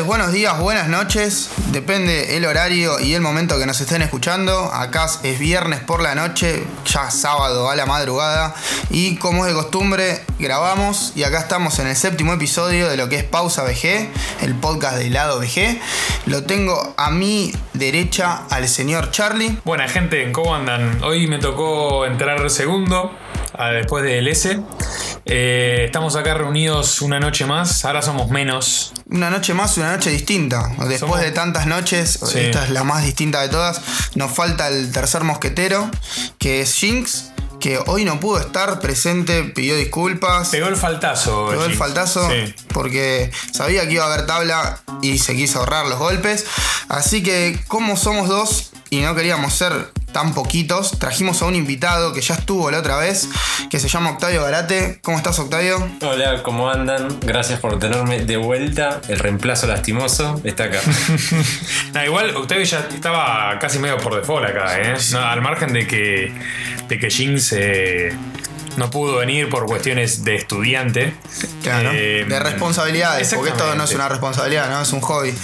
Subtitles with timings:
[0.00, 1.50] Buenos días, buenas noches.
[1.70, 4.72] Depende el horario y el momento que nos estén escuchando.
[4.72, 8.54] Acá es viernes por la noche, ya sábado a la madrugada.
[8.88, 13.10] Y como es de costumbre, grabamos y acá estamos en el séptimo episodio de lo
[13.10, 14.08] que es Pausa VG,
[14.40, 15.78] el podcast del lado VG.
[16.24, 19.58] Lo tengo a mi derecha al señor Charlie.
[19.62, 21.04] Buena gente, ¿cómo andan?
[21.04, 23.12] Hoy me tocó entrar segundo
[23.52, 24.58] ah, después del S.
[25.24, 28.92] Eh, estamos acá reunidos una noche más, ahora somos menos.
[29.08, 30.68] Una noche más, una noche distinta.
[30.78, 32.38] Después Somos- de tantas noches, Sí.
[32.40, 33.80] esta es la más distinta de todas.
[34.16, 35.88] Nos falta el tercer mosquetero,
[36.38, 37.26] que es Jinx,
[37.60, 40.48] que hoy no pudo estar presente, pidió disculpas.
[40.48, 41.46] Pegó el faltazo.
[41.50, 42.52] Pegó el faltazo Sí.
[42.74, 46.44] porque sabía que iba a haber tabla y se quiso ahorrar los golpes.
[46.88, 52.12] Así que, como somos dos y no queríamos ser tan poquitos, trajimos a un invitado
[52.12, 53.28] que ya estuvo la otra vez,
[53.70, 55.00] que se llama Octavio Garate.
[55.02, 55.88] ¿Cómo estás, Octavio?
[56.02, 57.18] Hola, ¿cómo andan?
[57.20, 59.00] Gracias por tenerme de vuelta.
[59.08, 60.80] El reemplazo lastimoso está acá.
[61.92, 64.94] Nah, igual Octavio ya estaba casi medio por default acá, ¿eh?
[65.12, 66.32] No, al margen de que,
[66.88, 68.16] de que Jinx eh,
[68.76, 71.14] no pudo venir por cuestiones de estudiante.
[71.62, 74.80] Claro, Eh, de responsabilidades, porque esto no es una responsabilidad, ¿no?
[74.82, 75.34] Es un hobby.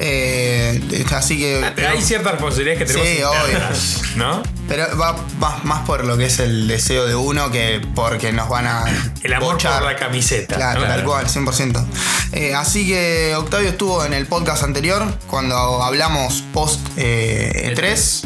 [0.00, 1.64] Eh, así que.
[1.88, 3.46] Hay ciertas responsabilidades que tenemos Sí, obvio.
[3.52, 4.42] internas, ¿no?
[4.68, 8.48] Pero va más, más por lo que es el deseo de uno que porque nos
[8.48, 8.84] van a.
[9.22, 9.82] El amor bochar.
[9.82, 10.56] por la camiseta.
[10.56, 11.84] Claro, tal cual, 100%.
[12.32, 18.24] Eh, así que Octavio estuvo en el podcast anterior, cuando hablamos post eh, E3,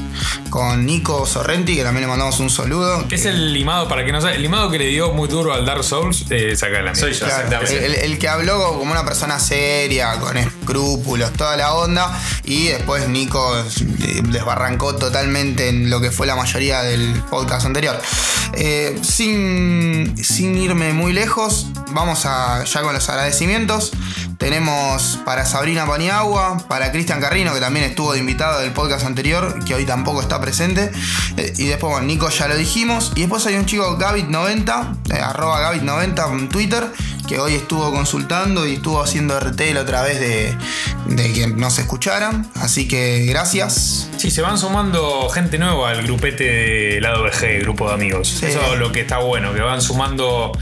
[0.50, 3.05] con Nico Sorrenti, que también le mandamos un saludo.
[3.11, 5.64] Es el limado, para que no sabe, el limado que le dio muy duro al
[5.67, 7.27] Dark Souls, eh, saca la Soy mierda.
[7.42, 7.48] yo.
[7.48, 7.86] Claro, Exactamente.
[8.05, 13.08] el, el que habló como una persona seria, con escrúpulos, toda la onda, y después
[13.08, 18.01] Nico eh, desbarrancó totalmente en lo que fue la mayoría del podcast anterior.
[18.55, 23.90] Eh, sin, sin irme muy lejos, vamos a ya con los agradecimientos.
[24.36, 29.64] Tenemos para Sabrina Paniagua, para Cristian Carrino, que también estuvo de invitado del podcast anterior,
[29.64, 30.92] que hoy tampoco está presente.
[31.39, 33.12] Eh, y después, bueno, Nico ya lo dijimos.
[33.17, 36.92] Y después hay un chico, Gavit90, eh, arroba Gavit90 en Twitter,
[37.27, 40.57] que hoy estuvo consultando y estuvo haciendo RT otra vez de,
[41.07, 42.51] de que nos escucharan.
[42.57, 44.09] Así que gracias.
[44.17, 48.29] Sí, se van sumando gente nueva al grupete de lado VG, grupo de amigos.
[48.29, 48.47] Sí.
[48.47, 50.53] Eso es lo que está bueno, que van sumando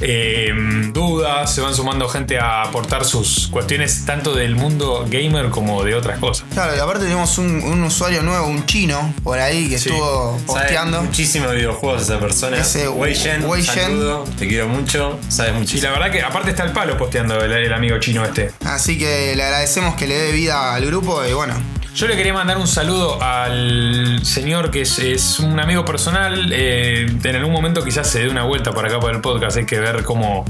[0.00, 0.50] eh,
[0.92, 5.94] dudas, se van sumando gente a aportar sus cuestiones tanto del mundo gamer como de
[5.94, 6.46] otras cosas.
[6.52, 9.88] Claro, y aparte tenemos un, un usuario nuevo, un chino, por ahí, que Sí.
[9.90, 11.02] estuvo posteando.
[11.02, 12.58] muchísimo de videojuegos esa persona.
[12.58, 13.74] Ese Wei Shen, Wei Shen.
[13.74, 15.18] saludo, Te quiero mucho.
[15.28, 15.92] Sabes Y muchísimo.
[15.92, 18.52] la verdad que aparte está el palo posteando el, el amigo chino este.
[18.64, 21.54] Así que le agradecemos que le dé vida al grupo y bueno,
[21.94, 26.50] Yo le quería mandar un saludo al señor que es, es un amigo personal.
[26.52, 29.56] eh, en algún momento quizás se dé una vuelta por acá por el podcast.
[29.56, 30.44] Hay que ver cómo,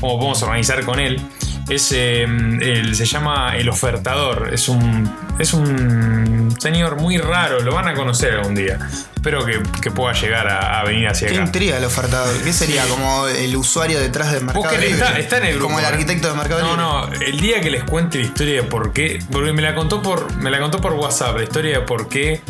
[0.00, 1.20] cómo podemos organizar con él.
[1.68, 4.50] Es, eh, él se llama El Ofertador.
[4.52, 7.60] Es un, es un señor muy raro.
[7.60, 8.78] Lo van a conocer algún día.
[9.14, 11.44] Espero que, que pueda llegar a, a venir hacia qué acá.
[11.44, 12.36] intriga el ofertador.
[12.42, 12.84] ¿Qué sería?
[12.86, 14.94] Como el usuario detrás del mercado Busquen, Libre.
[15.06, 15.66] está, está en el grupo.
[15.68, 15.88] Como el ¿eh?
[15.88, 19.18] arquitecto de mercado No, no, el día que les cuente la historia de por qué.
[19.32, 20.34] Porque me la contó por.
[20.36, 22.42] Me la contó por WhatsApp, la historia de por qué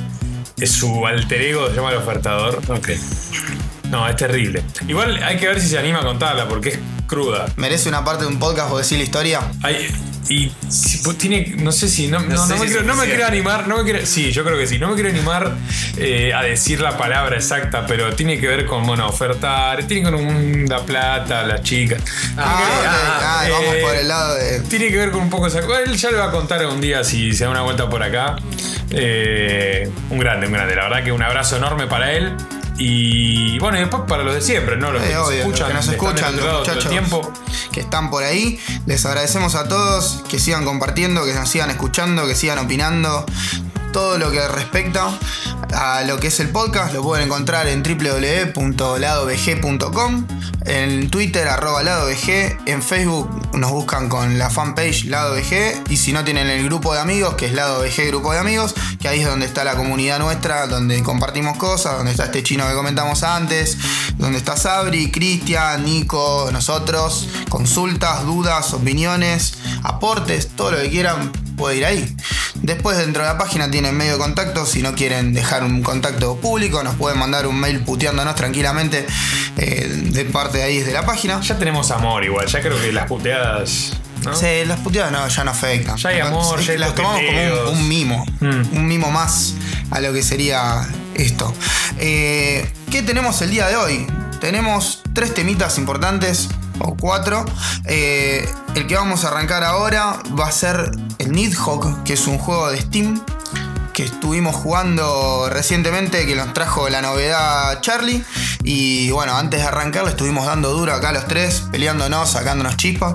[0.58, 2.60] es su alter ego se llama el ofertador.
[2.68, 2.88] Ok.
[3.90, 4.64] No, es terrible.
[4.88, 7.46] Igual hay que ver si se anima a contarla, porque es cruda.
[7.56, 9.40] ¿Merece una parte de un podcast o decir la historia?
[9.62, 9.88] Hay-
[10.26, 11.52] y si, pues, tiene.
[11.58, 12.06] No sé si.
[12.06, 13.14] No, no, sé no me, si quiero, no me suficiente.
[13.16, 13.68] quiero animar.
[13.68, 14.78] No me quiero, sí, yo creo que sí.
[14.78, 15.52] No me quiero animar
[15.98, 19.86] eh, a decir la palabra exacta, pero tiene que ver con, bueno, ofertar.
[19.86, 22.00] Tiene con un, la plata, las chicas.
[22.38, 22.86] Ah, ok.
[22.86, 24.60] Ah, vamos eh, por el lado de.
[24.60, 25.80] Tiene que ver con un poco esa cosa.
[25.82, 28.36] Él ya le va a contar un día si se da una vuelta por acá.
[28.92, 30.74] Eh, un grande, un grande.
[30.74, 32.34] La verdad que un abrazo enorme para él.
[32.76, 34.90] Y bueno, y después para los de siempre, ¿no?
[34.90, 37.32] Los Eh, que nos obvio, escuchan, que nos escuchan, los muchachos tiempo.
[37.72, 38.58] que están por ahí.
[38.86, 43.24] Les agradecemos a todos que sigan compartiendo, que nos sigan escuchando, que sigan opinando.
[43.94, 45.08] Todo lo que respecta
[45.72, 50.26] a lo que es el podcast lo pueden encontrar en www.ladovg.com,
[50.66, 52.28] en Twitter arroba ladovg,
[52.66, 56.98] en Facebook nos buscan con la fanpage ladovg y si no tienen el grupo de
[56.98, 60.66] amigos que es ladovg grupo de amigos, que ahí es donde está la comunidad nuestra,
[60.66, 63.78] donde compartimos cosas, donde está este chino que comentamos antes,
[64.16, 69.54] donde está Sabri, Cristian, Nico, nosotros, consultas, dudas, opiniones,
[69.84, 72.16] aportes, todo lo que quieran puede ir ahí.
[72.56, 76.36] Después dentro de la página tienen medio de contacto, si no quieren dejar un contacto
[76.36, 79.06] público, nos pueden mandar un mail puteándonos tranquilamente
[79.58, 81.40] eh, de parte de ahí desde la página.
[81.40, 83.92] Ya tenemos amor igual, ya creo que las puteadas.
[84.24, 84.34] ¿no?
[84.34, 85.96] Sí, las puteadas no, ya no afectan.
[85.96, 88.24] Ya hay amor, Sí, ya hay las tomamos como un mimo.
[88.40, 88.76] Mm.
[88.76, 89.54] Un mimo más
[89.90, 91.52] a lo que sería esto.
[91.98, 94.06] Eh, ¿Qué tenemos el día de hoy?
[94.40, 96.48] Tenemos tres temitas importantes
[96.80, 97.44] o 4.
[97.86, 102.38] Eh, el que vamos a arrancar ahora va a ser el Nidhogg, que es un
[102.38, 103.24] juego de Steam
[103.94, 108.24] que estuvimos jugando recientemente, que nos trajo la novedad Charlie.
[108.64, 113.14] Y bueno, antes de arrancar le estuvimos dando duro acá los tres, peleándonos, sacándonos chispas.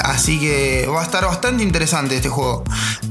[0.00, 2.64] Así que va a estar bastante interesante este juego.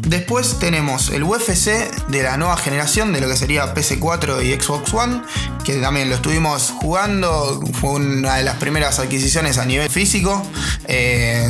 [0.08, 1.68] Después tenemos el UFC
[2.10, 5.22] de la nueva generación, de lo que sería PS4 y Xbox One,
[5.64, 7.62] que también lo estuvimos jugando.
[7.74, 10.46] Fue una de las primeras adquisiciones a nivel físico.
[10.88, 11.50] Eh,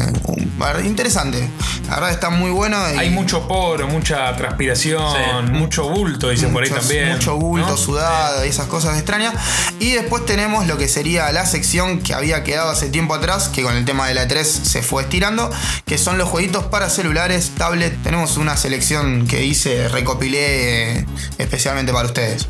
[0.84, 1.50] interesante.
[1.88, 2.78] La verdad está muy bueno.
[2.78, 7.10] Hay mucho poro, mucha transpiración, mucho bulto, dicen por ahí también.
[7.10, 9.34] Mucho bulto, sudado y esas cosas extrañas.
[9.80, 13.63] Y después tenemos lo que sería la sección que había quedado hace tiempo atrás, que
[13.63, 15.52] con el tema de la 3 se fue estirando,
[15.86, 18.02] que son los jueguitos para celulares, tablet.
[18.04, 21.06] Tenemos una selección que hice, recopilé eh,
[21.38, 22.48] especialmente para ustedes.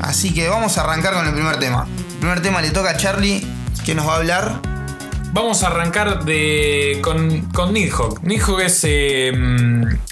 [0.00, 1.86] Así que vamos a arrancar con el primer tema.
[2.14, 3.46] El primer tema le toca a Charlie,
[3.84, 4.75] que nos va a hablar
[5.36, 8.24] Vamos a arrancar de, con, con Nidhogg.
[8.24, 9.30] Nidhogg es, eh,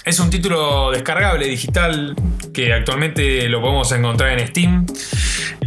[0.03, 2.15] es un título descargable digital
[2.53, 4.85] que actualmente lo podemos encontrar en Steam.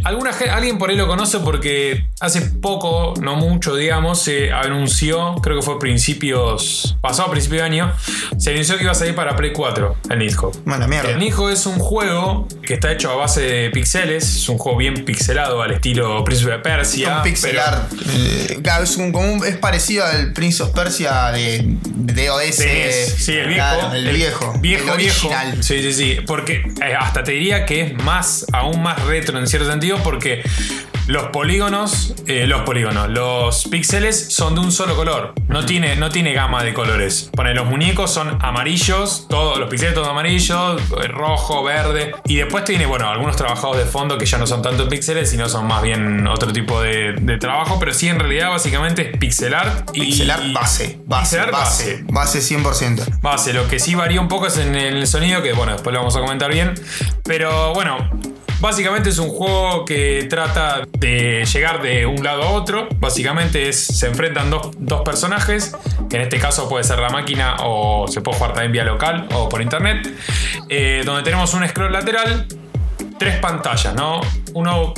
[0.03, 5.57] Alguna, alguien por ahí lo conoce porque hace poco, no mucho, digamos, se anunció, creo
[5.57, 7.93] que fue principios, pasado a principio de año,
[8.37, 10.63] se anunció que iba a salir para Play 4 el Nidhogg.
[10.65, 11.09] Bueno, mierda.
[11.09, 14.77] El Nidhogg es un juego que está hecho a base de pixeles, es un juego
[14.77, 17.17] bien pixelado al estilo Príncipe de Persia.
[17.17, 17.87] Un pixelar.
[18.13, 22.55] Eh, es, un, es parecido al Prince of Persia de, de OS.
[22.55, 23.93] sí, el viejo.
[23.93, 24.53] el, viejo.
[24.59, 25.63] Viejo, original.
[25.63, 26.17] Sí, sí, sí.
[26.25, 30.43] Porque eh, hasta te diría que es más, aún más retro en cierto sentido porque
[31.09, 35.33] los polígonos, eh, los polígonos, los píxeles son de un solo color.
[35.47, 37.31] No tiene, no tiene gama de colores.
[37.35, 42.13] Pone, los muñecos son amarillos, todos los píxeles todos amarillos, eh, rojo, verde.
[42.25, 45.49] Y después tiene, bueno, algunos trabajados de fondo que ya no son tanto píxeles, sino
[45.49, 47.79] son más bien otro tipo de, trabajo.
[47.79, 50.01] Pero sí, en realidad, básicamente es pixelar y.
[50.01, 50.99] Pixelar base.
[51.07, 51.39] Base.
[51.51, 52.03] base.
[52.07, 53.19] Base 100%.
[53.19, 53.53] Base.
[53.53, 56.15] Lo que sí varía un poco es en el sonido, que bueno, después lo vamos
[56.15, 56.75] a comentar bien.
[57.23, 57.97] Pero bueno,
[58.59, 62.89] Básicamente es un juego que trata de llegar de un lado a otro.
[62.99, 65.75] Básicamente es, se enfrentan dos, personajes,
[66.09, 69.27] que en este caso puede ser la máquina o se puede jugar también vía local
[69.33, 70.13] o por internet,
[70.67, 72.47] eh, donde tenemos un scroll lateral,
[73.17, 74.19] tres pantallas, ¿no?
[74.53, 74.93] Uno,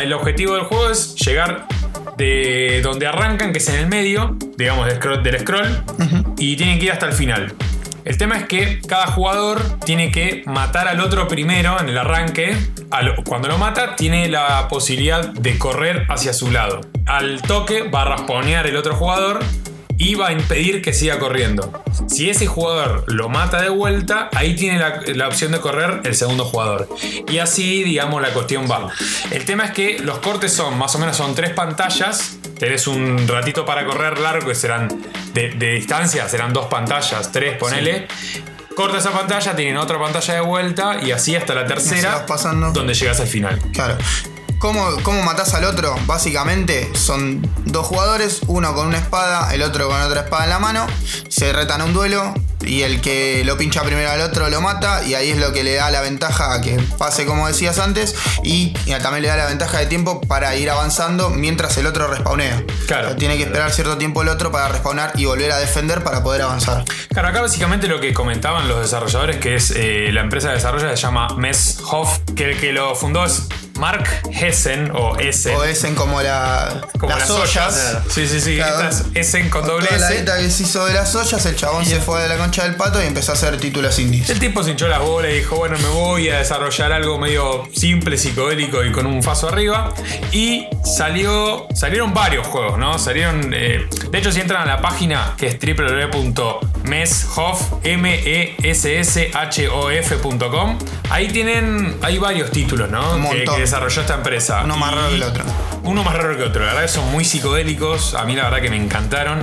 [0.00, 1.66] el objetivo del juego es llegar
[2.16, 5.84] de donde arrancan, que es en el medio, digamos, del scroll, del scroll
[6.38, 7.54] y tienen que ir hasta el final.
[8.04, 12.56] El tema es que cada jugador tiene que matar al otro primero en el arranque.
[13.24, 16.80] Cuando lo mata, tiene la posibilidad de correr hacia su lado.
[17.06, 19.40] Al toque va a rasponear el otro jugador
[20.18, 21.82] va a impedir que siga corriendo.
[22.08, 24.78] Si ese jugador lo mata de vuelta, ahí tiene
[25.14, 26.88] la, opción de correr el segundo jugador.
[27.28, 28.90] Y así, digamos, la cuestión va.
[29.30, 32.38] El tema es que los cortes son, más o menos, son tres pantallas.
[32.58, 34.88] Tenés un ratito para correr largo, que serán
[35.34, 38.06] de, distancia, serán dos pantallas, tres, ponele.
[38.76, 42.72] Corta esa pantalla, tienen otra pantalla de vuelta y así hasta la tercera, pasando.
[42.72, 43.58] donde llegas al final.
[43.72, 43.98] Claro.
[44.62, 45.96] ¿Cómo, ¿Cómo matás al otro?
[46.06, 50.60] Básicamente son dos jugadores, uno con una espada, el otro con otra espada en la
[50.60, 50.86] mano.
[51.26, 55.04] Se retan a un duelo y el que lo pincha primero al otro lo mata
[55.04, 58.14] y ahí es lo que le da la ventaja a que pase como decías antes
[58.44, 62.62] y, también le da la ventaja de tiempo para ir avanzando mientras el otro respawnea.
[62.86, 63.16] Claro.
[63.16, 66.42] tiene que esperar cierto tiempo el otro para respawnar y volver a defender para poder
[66.42, 66.84] avanzar.
[67.08, 70.88] Claro, acá básicamente lo que comentaban los desarrolladores, que es eh, la empresa de desarrollo
[70.88, 73.48] se llama Messhoff, que el que lo fundó es
[73.78, 75.56] Mark Hessen o Essen.
[75.56, 77.98] O Essen como, la, como las, ollas.
[78.08, 78.58] Sí, sí, sí.
[78.58, 80.24] Estas Essen con doble S.
[80.24, 82.76] La que se hizo de las ollas, el chabón se fue de la concha del
[82.76, 84.30] pato y empezó a hacer títulos indies.
[84.30, 87.68] El tipo se hinchó las bolas y dijo, bueno, me voy a desarrollar algo medio
[87.74, 89.92] simple, psicodélico y con un faso arriba.
[90.32, 92.98] Y salió, salieron varios juegos, ¿no?
[92.98, 98.98] Salieron, eh, de hecho, si entran a la página que es www.messhoff, m e s
[98.98, 100.78] s h o f.com,
[101.10, 103.14] ahí tienen, hay varios títulos, ¿no?
[103.14, 104.62] Un montón desarrolló esta empresa.
[104.64, 105.44] Uno más raro que el otro.
[105.84, 106.60] Uno más raro que otro.
[106.60, 108.14] La verdad que son muy psicodélicos.
[108.14, 109.42] A mí la verdad que me encantaron.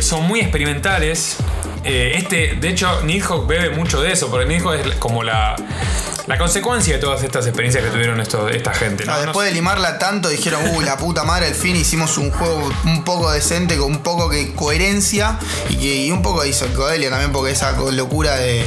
[0.00, 1.38] Son muy experimentales.
[1.84, 5.54] Eh, este, de hecho, Nidhogg bebe mucho de eso, porque Nidhogg es como la,
[6.26, 9.04] la consecuencia de todas estas experiencias que tuvieron esta gente.
[9.08, 12.70] Ah, después de limarla tanto, dijeron, uy, la puta madre, al fin hicimos un juego
[12.84, 15.38] un poco decente, con un poco de coherencia
[15.68, 18.66] y, un poco de psicodelia también, porque esa locura de,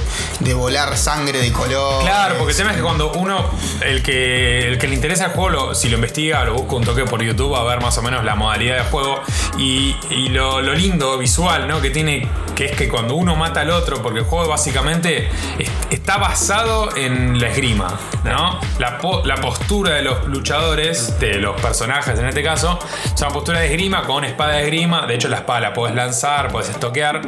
[0.53, 2.03] volar sangre de color.
[2.03, 3.49] Claro, porque el tema es que cuando uno,
[3.81, 7.05] el que, el que le interesa el juego, si lo investiga, lo busca un toque
[7.05, 9.21] por YouTube, a ver más o menos la modalidad de juego
[9.57, 9.95] y,
[10.29, 11.81] lo, lo lindo visual, ¿no?
[11.81, 15.29] Que tiene, que es que cuando cuando uno mata al otro, porque el juego básicamente
[15.57, 18.59] es- está basado en la esgrima, ¿no?
[18.79, 23.29] La, po- la postura de los luchadores, de los personajes en este caso, es una
[23.31, 25.05] postura de esgrima con espada de esgrima.
[25.07, 27.21] De hecho, la espada la podés lanzar, podés estoquear.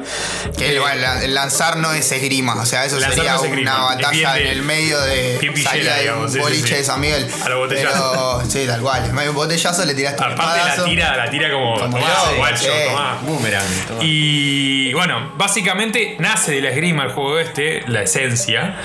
[0.58, 0.82] Que Eh,
[1.24, 4.48] el lanzar no es esgrima, o sea, eso sería no es una batalla de- en
[4.58, 6.74] el medio de pillera, salida de digamos, un sí, sí, boliche sí.
[6.74, 7.32] de San Miguel.
[7.46, 8.40] A lo botellazo.
[8.42, 9.10] Pero, sí, tal cual.
[9.30, 10.44] Un botellazo le tiraste Aparte
[10.78, 12.70] la tira, la tira como, Como tomá, loco, guacho, sí.
[12.90, 13.18] tomá.
[13.22, 13.66] Boomerang.
[13.88, 14.00] toma.
[14.04, 15.69] Y bueno, básicamente
[16.20, 18.76] nace de la esgrima el juego este, la esencia.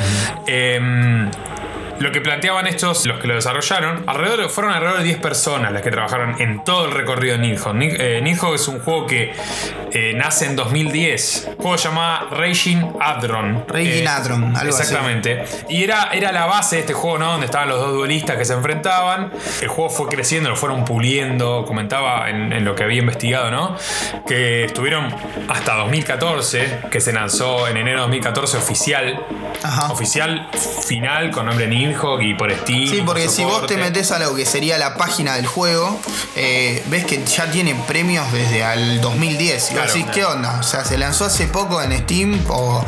[2.01, 5.83] Lo que planteaban estos, los que lo desarrollaron, alrededor, fueron alrededor de 10 personas las
[5.83, 7.75] que trabajaron en todo el recorrido de Nidhogg.
[7.75, 9.33] Ni- eh, Nidhogg es un juego que
[9.93, 11.49] eh, nace en 2010.
[11.51, 13.65] Un juego llamado Raging Adron.
[13.69, 14.83] Raging Adron, algo así.
[14.83, 15.45] Exactamente.
[15.69, 17.31] Y era, era la base de este juego, ¿no?
[17.33, 19.31] Donde estaban los dos duelistas que se enfrentaban.
[19.63, 21.65] El juego fue creciendo, lo fueron puliendo.
[21.65, 23.77] Comentaba en, en lo que había investigado, ¿no?
[24.27, 25.15] Que estuvieron
[25.49, 29.21] hasta 2014, que se lanzó en enero de 2014 oficial.
[29.63, 29.93] Ajá.
[29.93, 30.49] Oficial
[30.87, 31.84] final con nombre Nidhogg
[32.21, 32.87] y por Steam.
[32.89, 35.99] Sí, porque si vos te metes a lo que sería la página del juego,
[36.37, 39.71] eh, ves que ya tiene premios desde el 2010.
[39.71, 39.93] Y Claro.
[39.93, 40.59] decís, ¿qué onda?
[40.61, 42.85] O sea, se lanzó hace poco en Steam o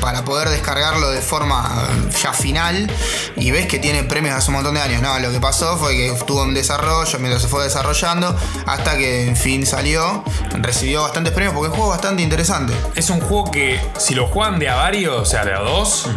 [0.00, 2.90] para poder descargarlo de forma eh, ya final
[3.36, 5.02] y ves que tiene premios hace un montón de años.
[5.02, 8.36] No, lo que pasó fue que estuvo en desarrollo mientras se fue desarrollando
[8.66, 10.22] hasta que en fin salió.
[10.54, 12.72] Recibió bastantes premios porque el juego es bastante interesante.
[12.94, 16.08] Es un juego que si lo juegan de a varios, o sea, de a dos,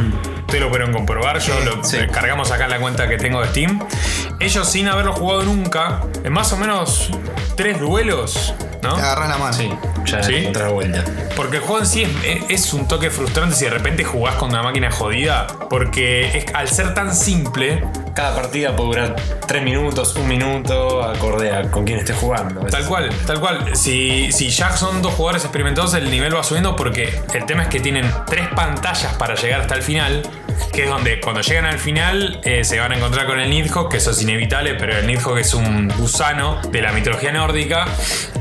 [0.49, 1.97] ustedes lo pudieron comprobar, yo lo sí.
[2.11, 3.79] cargamos acá en la cuenta que tengo de Steam.
[4.39, 7.09] Ellos sin haberlo jugado nunca, en más o menos
[7.55, 8.95] tres duelos, ¿no?
[8.95, 9.53] Te agarras la mano.
[9.53, 9.69] Sí,
[10.05, 10.45] ya ¿Sí?
[10.47, 11.03] otra vuelta.
[11.35, 14.49] Porque el juego en sí es, es un toque frustrante si de repente jugás con
[14.49, 17.83] una máquina jodida, porque es- al ser tan simple,
[18.15, 19.15] Cada partida puede durar
[19.47, 22.59] 3 minutos, un minuto, acorde a con quién estés jugando.
[22.65, 23.77] Tal cual, tal cual.
[23.77, 27.69] Si, si ya son dos jugadores experimentados, el nivel va subiendo porque el tema es
[27.69, 30.23] que tienen tres pantallas para llegar hasta el final.
[30.71, 33.89] Que es donde cuando llegan al final eh, se van a encontrar con el Nidhogg,
[33.89, 37.85] que eso es inevitable, pero el Nidhogg es un gusano de la mitología nórdica.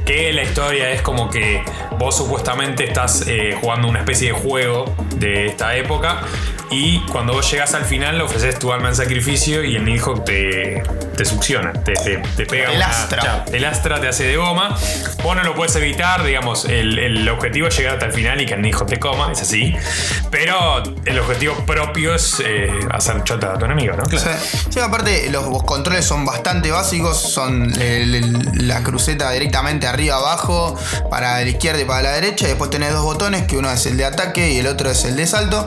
[0.09, 1.63] Que la historia es como que
[1.99, 4.87] vos supuestamente estás eh, jugando una especie de juego
[5.17, 6.23] de esta época.
[6.71, 10.23] Y cuando vos llegas al final, le ofreces tu alma en sacrificio y el Nidhogg
[10.25, 10.83] te,
[11.17, 13.23] te succiona, te, te, te pega lastra.
[13.23, 13.45] Chao.
[13.53, 14.77] El Astra te hace de goma.
[15.23, 16.67] Vos no lo puedes evitar, digamos.
[16.67, 19.41] El, el objetivo es llegar hasta el final y que el hijo te coma, es
[19.43, 19.75] así.
[20.31, 24.05] Pero el objetivo propio es eh, hacer chota a tu enemigo, ¿no?
[24.07, 24.27] Sí,
[24.69, 29.98] sí, aparte los, los controles son bastante básicos, son el- el- la cruceta directamente arriba
[30.09, 30.77] abajo,
[31.11, 33.85] para la izquierda y para la derecha, y después tenés dos botones, que uno es
[33.87, 35.67] el de ataque y el otro es el de salto.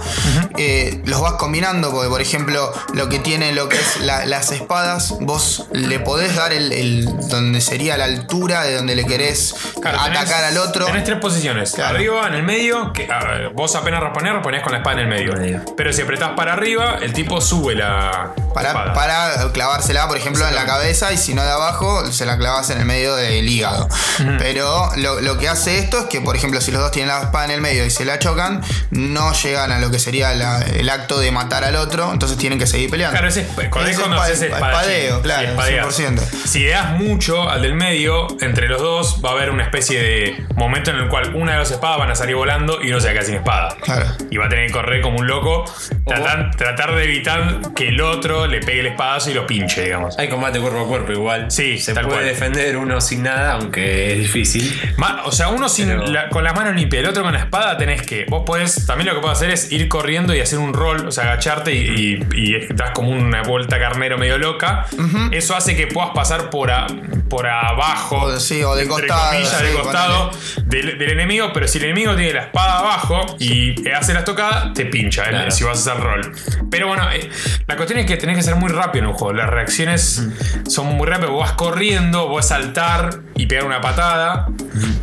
[0.57, 4.51] Eh, los vas combinando, porque por ejemplo, lo que tiene lo que es la- las
[4.51, 9.53] espadas, vos le podés dar el, el- donde sería la altura de donde le querés
[9.81, 10.85] Claro, tenés- atacar al otro.
[10.85, 11.71] Tenés tres posiciones.
[11.71, 11.95] Claro.
[11.95, 15.07] Arriba, en el medio, que ver, vos apenas reponés, reponés con la espada en el
[15.07, 15.33] medio.
[15.33, 15.61] Medio.
[15.75, 18.93] Pero si apretás para arriba, el tipo sube la Para, espada.
[18.93, 22.69] para clavársela, por ejemplo, en la cabeza y si no de abajo, se la clavas
[22.69, 23.87] en el medio del hígado.
[24.37, 27.21] Pero lo, lo que hace esto es que, por ejemplo, si los dos tienen la
[27.23, 28.61] espada en el medio y se la chocan,
[28.91, 32.59] no llegan a lo que sería la- el acto de matar al otro, entonces tienen
[32.59, 33.13] que seguir peleando.
[33.13, 34.69] Claro, ese es, con Ese eso no espa- haces espadachín.
[34.79, 35.85] espadeo, claro, Sí, espadeas.
[35.99, 36.21] 100%.
[36.47, 40.01] Si le das mucho al del medio, entre los dos va a haber una especie
[40.01, 42.99] de momento en el cual una de las espadas van a salir volando y uno
[42.99, 43.75] se va a quedar sin espada.
[43.81, 44.05] Claro.
[44.29, 45.65] Y va a tener que correr como un loco,
[46.05, 50.17] tratar, tratar de evitar que el otro le pegue el espadazo y lo pinche, digamos.
[50.19, 51.51] Hay combate cuerpo a cuerpo igual.
[51.51, 52.25] Sí, se tal puede cual.
[52.29, 54.79] defender uno sin nada, aunque es difícil.
[54.97, 57.39] Ma- o sea, uno sin Pero- la- con las manos limpias, el otro con la
[57.39, 58.25] espada, tenés que.
[58.29, 58.85] Vos podés.
[58.85, 61.73] También lo que puedes hacer es ir corriendo y hacer un roll, o sea, agacharte
[61.73, 64.85] y, y, y das como una vuelta carnero medio loca.
[65.31, 66.87] Eso hace que puedas pasar por, a-
[67.29, 68.17] por abajo.
[68.23, 70.31] O de- sí, o de entre costado, comillas, sí, de costado
[70.65, 74.73] del, del enemigo, pero si el enemigo tiene la espada abajo y hace la estocada,
[74.73, 76.31] te pincha, eh, si vas a hacer roll.
[76.69, 77.29] Pero bueno, eh,
[77.67, 79.33] la cuestión es que tenés que ser muy rápido en un juego.
[79.33, 80.23] Las reacciones
[80.67, 81.31] son muy rápidas.
[81.31, 83.90] Vos vas corriendo, vos saltar y pegar una patada.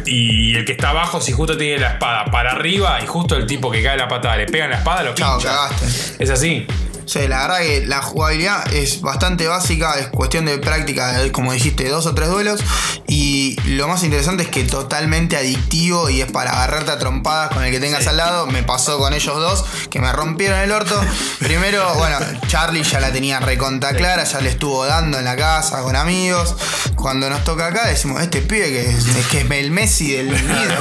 [0.06, 3.46] Y el que está abajo, si justo tiene la espada para arriba y justo el
[3.46, 5.50] tipo que cae la patada le pega en la espada, lo Chao, pincha.
[5.68, 6.22] cagaste.
[6.24, 6.66] Es así.
[7.08, 11.88] Sí, la verdad que la jugabilidad es bastante básica, es cuestión de práctica, como dijiste,
[11.88, 12.60] dos o tres duelos.
[13.06, 17.64] Y lo más interesante es que totalmente adictivo y es para agarrarte a trompadas con
[17.64, 18.46] el que tengas al lado.
[18.46, 21.00] Me pasó con ellos dos, que me rompieron el orto.
[21.38, 25.80] Primero, bueno, Charlie ya la tenía reconta clara, ya le estuvo dando en la casa
[25.80, 26.56] con amigos.
[26.94, 30.30] Cuando nos toca acá decimos, este pibe que es, es que es el Messi del
[30.46, 30.74] nido.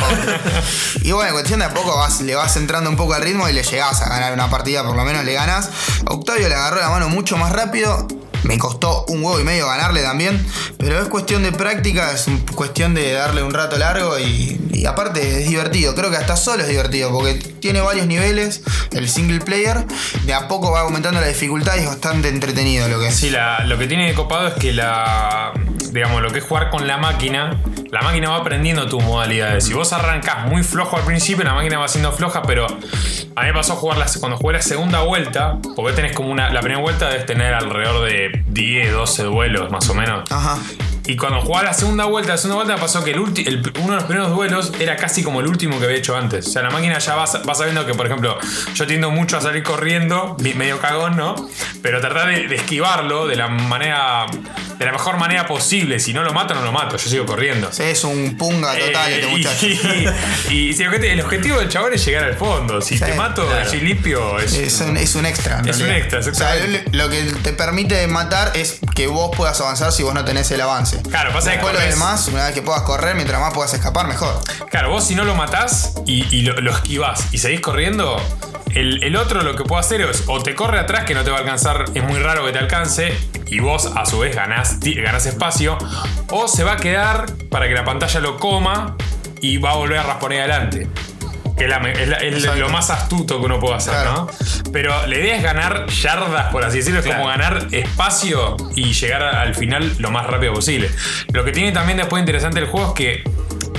[1.03, 3.47] y bueno, en cuestión de a poco vas, le vas entrando un poco al ritmo
[3.47, 5.69] y le llegás a ganar una partida, por lo menos le ganas.
[6.17, 8.07] Octavio le agarró la mano mucho más rápido.
[8.43, 10.45] Me costó un huevo y medio ganarle también.
[10.77, 12.25] Pero es cuestión de práctica, es
[12.55, 15.95] cuestión de darle un rato largo y, aparte es divertido.
[15.95, 19.85] Creo que hasta solo es divertido porque tiene varios niveles, el single player.
[20.25, 23.11] De a poco va aumentando la dificultad y es bastante entretenido lo que.
[23.11, 25.51] Sí, la- lo que tiene de copado es que la.
[25.91, 27.59] Digamos, lo que es jugar con la máquina,
[27.91, 29.65] la máquina va aprendiendo tus modalidades.
[29.65, 33.47] Si vos arrancás muy flojo al principio, la máquina va siendo floja, pero a mí
[33.47, 36.49] me pasó a jugar la- cuando jugué la segunda vuelta, porque tenés como una.
[36.51, 40.31] La primera vuelta debes tener alrededor de 10, 12 duelos más o menos.
[40.31, 40.57] Ajá.
[41.07, 44.03] Y cuando jugaba la segunda vuelta, la segunda vuelta pasó que el uno de los
[44.03, 46.47] primeros duelos era casi como el último que había hecho antes.
[46.47, 48.37] O sea, la máquina ya va, va sabiendo que, por ejemplo,
[48.73, 51.35] yo tiendo mucho a salir corriendo, medio cagón, ¿no?
[51.81, 54.25] Pero tratar de, de esquivarlo de la manera.
[54.77, 55.99] De la mejor manera posible.
[55.99, 56.97] Si no lo mato, no lo mato.
[56.97, 57.69] Yo sigo corriendo.
[57.71, 59.67] Sí, es un punga total Eh, este y- muchacho.
[60.51, 62.81] Y, el objetivo- el objetivo del chabón es llegar al fondo.
[62.81, 63.67] Si Sí, te mato claro.
[63.67, 64.53] así limpio, es.
[64.53, 65.61] Es un, es un extra.
[65.65, 69.59] Es un extra, O sea, lo lo que te permite matar es que vos puedas
[69.61, 71.01] avanzar si vos no tenés el avance.
[71.03, 73.73] Claro, pasa que Después lo corres- demás, una vez que puedas correr, mientras más puedas
[73.73, 74.39] escapar, mejor.
[74.69, 78.21] Claro, vos si no lo matás y, y lo, lo esquivás y seguís corriendo,
[78.75, 81.31] el, el otro lo que puede hacer es o te corre atrás que no te
[81.31, 83.17] va a alcanzar, es muy raro que te alcance,
[83.49, 85.77] y vos a su vez ganás, ganás espacio,
[86.31, 88.95] o se va a quedar para que la pantalla lo coma
[89.41, 90.87] y va a volver a rasponear adelante.
[91.57, 92.59] Que es, la me- es la- es Exacto.
[92.59, 94.11] lo más astuto que uno puede hacer, Claro.
[94.13, 94.27] ¿no?
[94.71, 99.23] Pero la idea es ganar yardas, por así decirlo, es como ganar espacio y llegar
[99.23, 100.91] al final lo más rápido posible.
[101.33, 103.23] Lo que tiene también después interesante el juego es que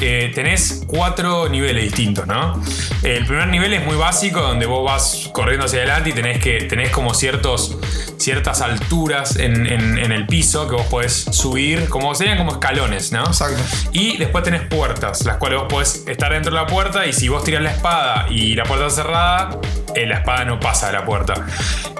[0.00, 2.60] eh, tenés cuatro niveles distintos, ¿no?
[3.02, 6.62] El primer nivel es muy básico, donde vos vas corriendo hacia adelante y tenés que
[6.64, 7.76] tenés como ciertos
[8.18, 13.12] ciertas alturas en, en- en el piso que vos podés subir, como serían como escalones,
[13.12, 13.24] ¿no?
[13.24, 13.62] Exacto.
[13.92, 17.28] Y después tenés puertas, las cuales vos podés estar dentro de la puerta y si
[17.28, 19.50] vos tirás la espada y la puerta está cerrada,
[19.94, 21.34] eh, la espada no pasa de la puerta.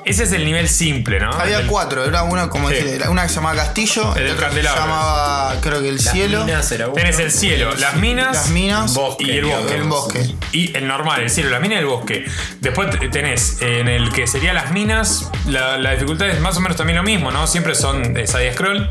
[0.04, 1.30] Ese es el nivel simple, ¿no?
[1.32, 2.74] Había El- cuatro, era uno como Sí.
[2.74, 4.80] decir, era una que se llamaba Castillo, El el que se candelabro.
[4.82, 6.94] llamaba, creo que el Las cielo, minas era uno.
[6.94, 9.74] Tenés el cielo, las minas, las minas Bosque, y el bosque.
[9.74, 10.34] el bosque.
[10.52, 12.24] Y el normal, el cielo, las minas y el bosque.
[12.60, 16.60] Después te- tenés en el que sería las minas, la, la dificultad es más o
[16.60, 17.46] menos también lo mismo, ¿no?
[17.46, 18.88] Siempre son de side scroll.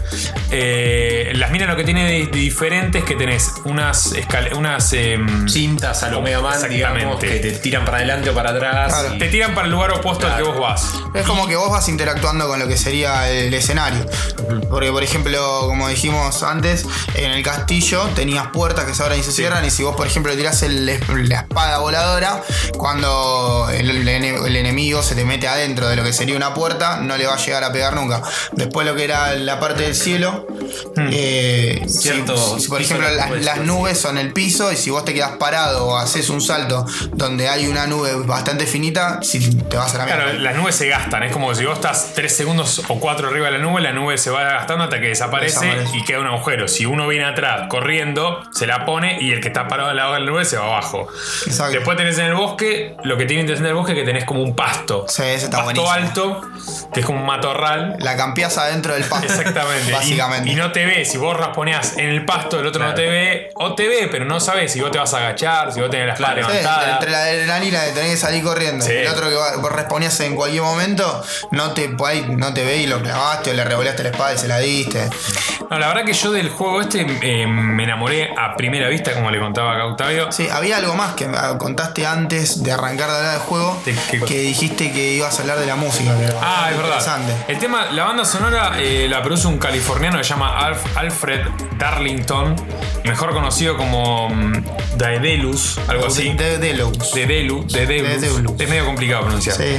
[0.51, 4.13] Eh, las minas lo que tiene de, de diferente es que tenés unas
[4.55, 8.51] unas em, Cintas a lo Mega Man, digamos, que te tiran para adelante o para
[8.51, 8.93] atrás.
[8.93, 9.15] Claro.
[9.15, 10.93] y- te tiran para el lugar opuesto al que vos vas.
[11.13, 14.05] Es como que vos vas interactuando con lo que sería el escenario.
[14.69, 19.23] Porque, por ejemplo, como dijimos antes, en el castillo tenías puertas que se abren y
[19.23, 19.63] se cierran.
[19.65, 22.41] Y si vos, por ejemplo, tirás el- la espada voladora,
[22.77, 26.53] cuando el, el ene- el enemigo se te mete adentro de lo que sería una
[26.53, 28.21] puerta, no le va a llegar a pegar nunca.
[28.53, 30.47] Después, lo que era la parte del cielo,
[31.11, 33.63] eh, si- Cierto si, por ejemplo, las, nubes, las sí.
[33.65, 34.71] nubes son el piso.
[34.71, 38.65] Y si vos te quedas parado o haces un salto donde hay una nube bastante
[38.65, 40.23] finita, si te vas a la mierda.
[40.23, 41.23] Claro, las nubes se gastan.
[41.23, 44.17] Es como si vos estás 3 segundos o 4 arriba de la nube, la nube
[44.17, 45.97] se va gastando hasta que desaparece, Desaparece.
[45.97, 46.67] y queda un agujero.
[46.67, 50.13] Si uno viene atrás corriendo, se la pone y el que está parado al lado
[50.13, 51.07] de la nube se va abajo.
[51.45, 51.73] Exacto.
[51.73, 54.41] Después tenés en el bosque, lo que tiene interesante el bosque es que tenés como
[54.43, 55.05] un pasto.
[55.07, 55.91] Sí, ese está pasto buenísimo.
[55.91, 56.41] alto,
[56.93, 57.95] que es como un matorral.
[57.99, 59.27] La campeás adentro del pasto.
[59.27, 59.87] Exactamente.
[59.89, 60.49] Y- Básicamente.
[60.51, 61.05] Y, no te ve.
[61.05, 63.49] Si vos rasponeás en el pasto, el otro no te ve.
[63.55, 66.07] O te ve, pero no sabes si vos te vas a agachar, si vos tenés
[66.07, 66.47] la espada Claro.
[66.49, 66.91] Levantada.
[66.93, 68.91] entre la adrenalina de tener que salir corriendo Sí.
[68.93, 72.87] y el otro que vos respondías en cualquier momento, no te, no te ve y
[72.87, 75.09] lo clavaste o le revoleaste la espada y se la diste.
[75.69, 79.31] No, la verdad que yo del juego este eh, me enamoré a primera vista, como
[79.31, 80.31] le contaba acá a Octavio.
[80.31, 84.39] Sí, había algo más que contaste antes de arrancar de hablar del juego, ¿De que
[84.41, 86.11] dijiste que ibas a hablar de la música.
[86.41, 87.19] Ah, es verdad.
[87.47, 91.41] El tema, la banda sonora eh, la produce un californiano que se llama Alf- Alfred
[91.77, 92.55] Darlington,
[93.03, 94.63] mejor conocido como mm,
[94.97, 96.33] Daedalus, algo así.
[96.33, 97.13] De, de Dedalus.
[97.13, 98.59] Dedalus.
[98.59, 99.55] Es medio complicado pronunciar.
[99.55, 99.77] Sí.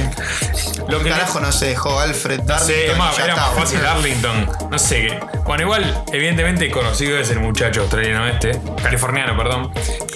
[0.87, 3.81] Lo que le- Carajo no se dejó Alfred Darlington más- ya era más fácil.
[3.81, 4.49] Darlington.
[4.71, 5.19] No sé qué.
[5.45, 9.71] Bueno, igual, evidentemente conocido es el muchacho australiano este, californiano, perdón.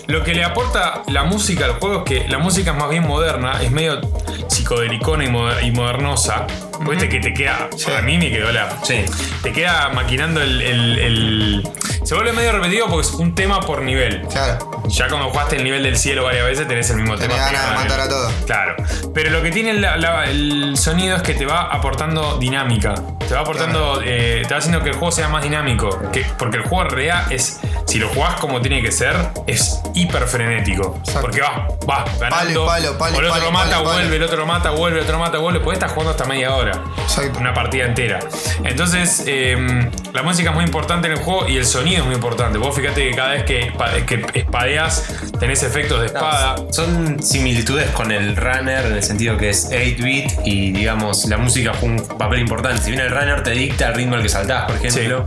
[0.08, 3.08] Lo que le aporta la música al juego es que la música es más bien
[3.08, 4.02] moderna, es medio
[4.48, 6.46] psicodelicona y, moder- y modernosa.
[6.90, 7.70] Viste que te queda.
[7.98, 8.78] A mí me quedó la.
[8.84, 9.06] Sí.
[9.42, 11.70] Te queda maquinando el, el- el-
[12.04, 14.22] Se vuelve medio repetido porque es un tema por nivel.
[14.30, 14.84] Claro.
[14.88, 17.46] Ya cuando jugaste el nivel del cielo varias veces tenés el mismo Tenés tema.
[17.52, 18.34] ganas de matar a todos.
[18.46, 18.76] Claro.
[19.14, 22.94] Pero lo que tiene la- la- el sonido es que te va aportando dinámica.
[23.28, 24.02] Te va aportando.
[24.04, 26.12] eh, te va haciendo que el juego sea más dinámico.
[26.12, 27.62] Que, porque el juego en realidad es.
[27.88, 29.16] Si lo jugás como tiene que ser,
[29.48, 30.98] es hiper frenético.
[31.00, 31.22] Exacto.
[31.22, 32.66] Porque vas, vas ganando.
[32.66, 33.96] Palo, palo, o el otro palo, lo mata, palo, palo.
[33.96, 35.60] vuelve, el otro lo mata, vuelve, el otro lo mata, vuelve.
[35.62, 36.84] Puedes estar jugando hasta media hora.
[37.02, 37.40] Exacto.
[37.40, 38.20] Una partida entera.
[38.66, 42.16] Entonces, eh, la música es muy importante en el juego y el sonido es muy
[42.16, 42.58] importante.
[42.58, 43.72] Vos fíjate que cada vez que,
[44.06, 45.06] que espadeas
[45.40, 46.56] tenés efectos de espada.
[46.72, 51.74] Son similitudes con el runner en el sentido que es 8-bit y digamos la música
[51.74, 52.82] fue un papel importante.
[52.82, 55.26] Si bien el runner te dicta el ritmo al que saltás, por ejemplo,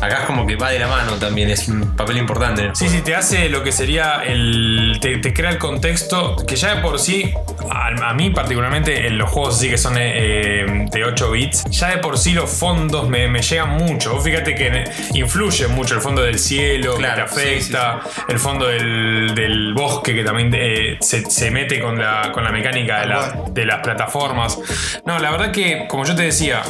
[0.00, 2.51] acá es como que va de la mano también, es un papel importante.
[2.74, 4.98] Sí, sí, te hace lo que sería el.
[5.00, 7.32] Te, te crea el contexto que ya de por sí,
[7.70, 11.88] a, a mí particularmente en los juegos así que son eh, de 8 bits, ya
[11.90, 14.12] de por sí los fondos me, me llegan mucho.
[14.14, 18.66] Vos fíjate que influye mucho el fondo del cielo, Claro, que te afecta, el fondo
[18.66, 23.06] del, del bosque que también eh, se, se mete con la, con la mecánica de,
[23.06, 24.58] la- de las plataformas.
[25.04, 26.62] No, la verdad que, como yo te decía,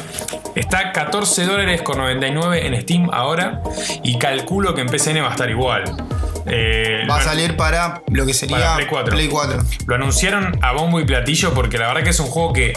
[0.55, 3.63] está 14 dólares con 99 en Steam ahora
[4.03, 5.85] y calculo que en PCN va a estar igual.
[6.47, 9.15] Eh, Va a salir para lo que sería Play 4.
[9.15, 9.63] Play 4.
[9.87, 12.73] Lo anunciaron a bombo y platillo porque la verdad que es un juego que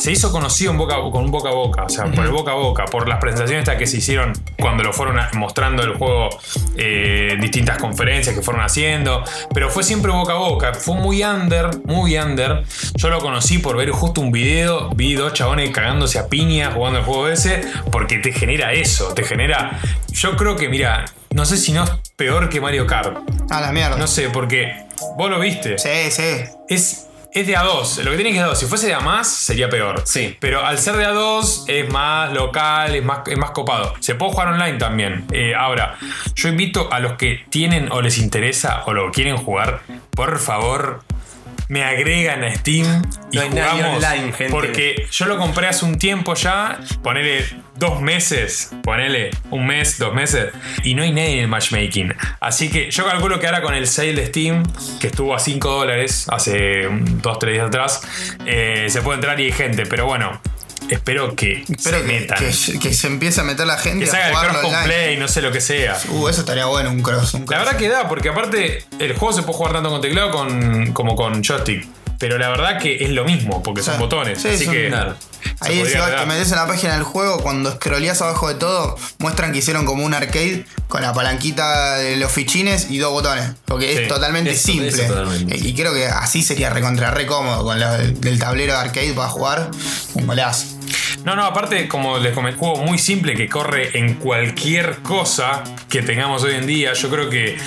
[0.00, 2.52] se hizo conocido en boca, con un boca a boca, o sea, por el boca
[2.52, 6.30] a boca, por las presentaciones que se hicieron cuando lo fueron mostrando el juego
[6.74, 11.22] eh, en distintas conferencias que fueron haciendo, pero fue siempre boca a boca, fue muy
[11.22, 12.64] under, muy under.
[12.94, 17.00] Yo lo conocí por ver justo un video, vi dos chabones cagándose a piña jugando
[17.00, 17.60] el juego ese,
[17.92, 19.78] porque te genera eso, te genera...
[20.12, 23.18] Yo creo que, mira, no sé si no es peor que Mario Kart.
[23.50, 23.96] A la mierda.
[23.96, 24.86] No sé, porque
[25.16, 25.78] vos lo viste.
[25.78, 26.44] Sí, sí.
[26.68, 28.02] Es, es de A2.
[28.02, 28.54] Lo que tiene que es de A2.
[28.56, 30.02] Si fuese de A más, sería peor.
[30.04, 30.36] Sí.
[30.40, 33.94] Pero al ser de A2, es más local, es más, es más copado.
[34.00, 35.24] Se puede jugar online también.
[35.32, 35.96] Eh, ahora,
[36.34, 41.02] yo invito a los que tienen o les interesa o lo quieren jugar, por favor.
[41.68, 44.04] Me agregan a Steam y No hay nadie jugamos.
[44.04, 44.50] online, gente.
[44.52, 46.80] Porque yo lo compré hace un tiempo ya.
[47.00, 47.44] Ponele
[47.80, 48.70] dos meses.
[48.84, 50.52] Ponele un mes, dos meses.
[50.84, 52.14] Y no hay nadie en el matchmaking.
[52.38, 54.62] Así que yo calculo que ahora con el sale de Steam,
[55.00, 58.02] que estuvo a 5 dólares hace 2-3 días atrás,
[58.46, 59.84] eh, se puede entrar y hay gente.
[59.86, 60.40] Pero bueno,
[60.88, 62.26] espero que Espero se que,
[62.72, 64.84] que- que se empiece a meter la gente Que se haga el cross online.
[64.84, 65.96] play, no sé lo que sea.
[66.10, 67.34] Uh, eso estaría bueno, un cross.
[67.34, 67.58] Un La cross.
[67.64, 71.16] verdad que da, porque aparte el juego se puede jugar tanto con teclado con, como
[71.16, 71.86] con joystick.
[72.20, 74.00] Pero la verdad que es lo mismo, porque son Sí.
[74.00, 74.40] botones.
[74.40, 74.88] Sí, así son- que.
[74.88, 75.16] Claro.
[75.60, 76.20] Ahí vas- dar.
[76.20, 79.86] te metes en la página del juego, cuando scrolleas abajo de todo, muestran que hicieron
[79.86, 83.50] como un arcade con la palanquita de los fichines y dos botones.
[83.64, 84.88] Porque Sí, es totalmente eso- simple.
[84.88, 85.56] eso totalmente.
[85.56, 89.28] Y creo que así sería recontra re cómodo con la- el tablero de arcade para
[89.28, 89.70] jugar.
[90.14, 90.66] Un golazo.
[91.24, 96.02] No, no, aparte, como les comenté, juego muy simple que corre en cualquier cosa que
[96.02, 96.92] tengamos hoy en día.
[96.94, 97.58] Yo creo que,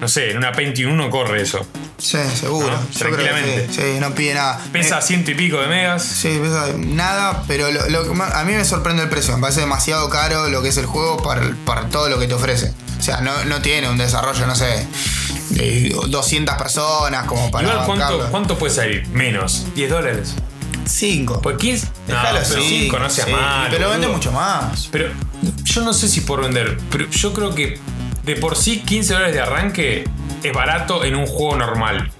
[0.00, 1.66] no sé, en una Pentium 1 corre eso.
[1.98, 2.70] Sí, seguro.
[2.70, 2.78] ¿No?
[2.98, 3.68] Tranquilamente.
[3.70, 4.60] sí, sí, no pide nada.
[4.72, 6.02] Pesa Eh, ciento y pico de megas.
[6.02, 9.34] Sí, pesa nada, pero lo, a mí me sorprende el precio.
[9.36, 12.34] Me parece demasiado caro lo que es el juego para, para todo lo que te
[12.34, 12.72] ofrece.
[12.98, 14.86] O sea, no, no tiene un desarrollo, no sé,
[15.50, 18.28] de 200 personas como para Igual, ¿cuánto.
[18.30, 19.06] ¿cuánto puede salir?
[19.08, 19.66] Menos.
[19.74, 20.34] 10 dólares.
[20.86, 21.40] 5.
[21.42, 21.86] Pues 15.
[22.08, 24.18] No, pero así, 5 no seas sí, malo, Pero vende boludo.
[24.18, 24.88] mucho más.
[24.92, 25.10] Pero
[25.64, 27.78] yo no sé si por vender, pero yo creo que
[28.24, 30.04] de por sí 15 dólares de arranque
[30.42, 32.10] es barato en un juego normal.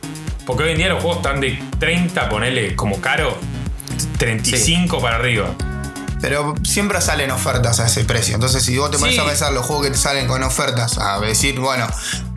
[0.46, 3.36] Porque hoy en día los juegos están de 30, ponele como caro,
[4.18, 5.54] 35 para arriba.
[6.20, 8.34] Pero siempre salen ofertas a ese precio.
[8.34, 9.20] Entonces, si vos te pones Sí.
[9.20, 11.86] a pensar los juegos que te salen con ofertas, a decir, bueno,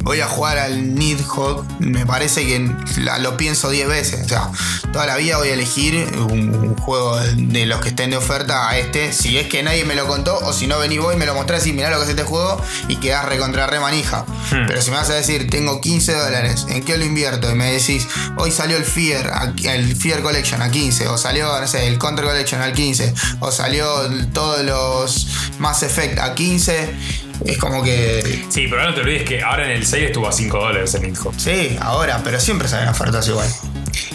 [0.03, 4.25] voy a jugar al Nidhogg, me parece que la- lo pienso 10 veces.
[4.25, 4.49] O sea,
[4.93, 5.95] toda la vida voy a elegir
[6.29, 9.11] un, un juego de los que estén de oferta a este.
[9.13, 11.33] Si es que nadie me lo contó, o si no venís vos y me lo
[11.35, 14.25] mostrás y mirá lo que es este juego y quedás recontra re manija.
[14.51, 14.65] Hmm.
[14.67, 17.51] Pero si me vas a decir, tengo 15 dólares, ¿en qué lo invierto?
[17.51, 18.07] Y me decís,
[18.37, 22.25] hoy salió el Fear, el Fear Collection a 15, o salió, no sé, el Counter
[22.25, 23.87] Collection al 15, o salió
[24.33, 25.27] todos los
[25.59, 26.95] Mass Effect a 15,
[27.45, 28.43] es como que.
[28.49, 31.03] Sí, pero no te olvides que ahora en el 6 estuvo a 5 dólares el
[31.03, 31.39] Nidhogg.
[31.39, 33.47] Sí, ahora, pero siempre salen ofertas igual.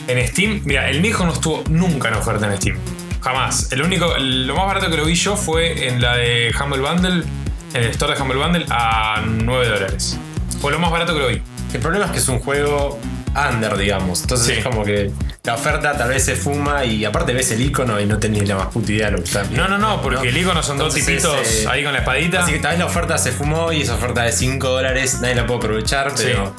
[0.06, 2.78] En Steam, mira, el Nidhogg no estuvo nunca en oferta en Steam.
[3.20, 3.72] Jamás.
[3.72, 7.24] El único, lo más barato que lo vi yo fue en la de Humble Bundle,
[7.72, 10.18] en el store de Humble Bundle, a 9 dólares.
[10.60, 11.42] Fue lo más barato que lo vi.
[11.72, 13.00] El problema es que es un juego
[13.36, 14.22] under, digamos.
[14.22, 14.52] Entonces Sí.
[14.54, 15.10] es como que
[15.44, 18.56] la oferta tal vez se fuma y aparte ves el icono y no tenés la
[18.56, 20.94] más puta idea de lo que está No, no, no, porque el icono son dos
[20.94, 22.42] tipitos eh, ahí con la espadita.
[22.42, 25.34] Así que tal vez la oferta se fumó y esa oferta de 5 dólares nadie
[25.34, 26.54] la puede aprovechar, pero.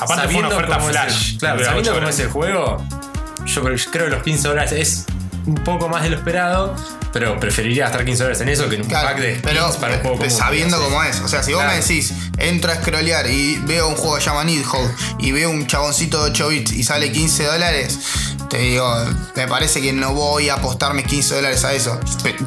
[0.00, 2.84] Aparte fue una oferta el- claro, sabiendo cómo es el juego,
[3.46, 5.06] yo creo que los 15 dólares es
[5.48, 6.76] un poco más de lo esperado,
[7.12, 9.94] pero preferiría gastar 15 dólares en eso que en un Claro, pack de pero para
[9.94, 11.20] un juego eh, común, sabiendo cómo es.
[11.20, 11.76] O sea, si vos Claro.
[11.76, 15.50] me decís, entro a scrollear y veo un juego que se llama Nidhogg y veo
[15.50, 17.98] un chaboncito de 8 bits y sale 15 dólares,
[18.48, 18.90] te digo,
[19.34, 21.98] me parece que no voy a apostar mis 15 dólares a eso.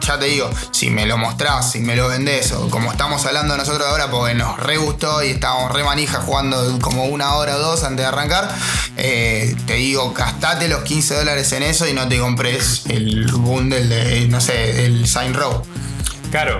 [0.02, 3.56] Ya te digo, si me lo mostrás, si me lo vendés, o como estamos hablando
[3.58, 7.60] nosotros ahora, porque nos re gustó y estábamos re manija jugando como una hora o
[7.60, 8.54] dos antes de arrancar,
[8.98, 13.88] eh, te digo, gastate los 15 dólares en eso y no te compres el bundle
[13.88, 15.64] de, no sé, el Sign Row.
[16.32, 16.60] Claro.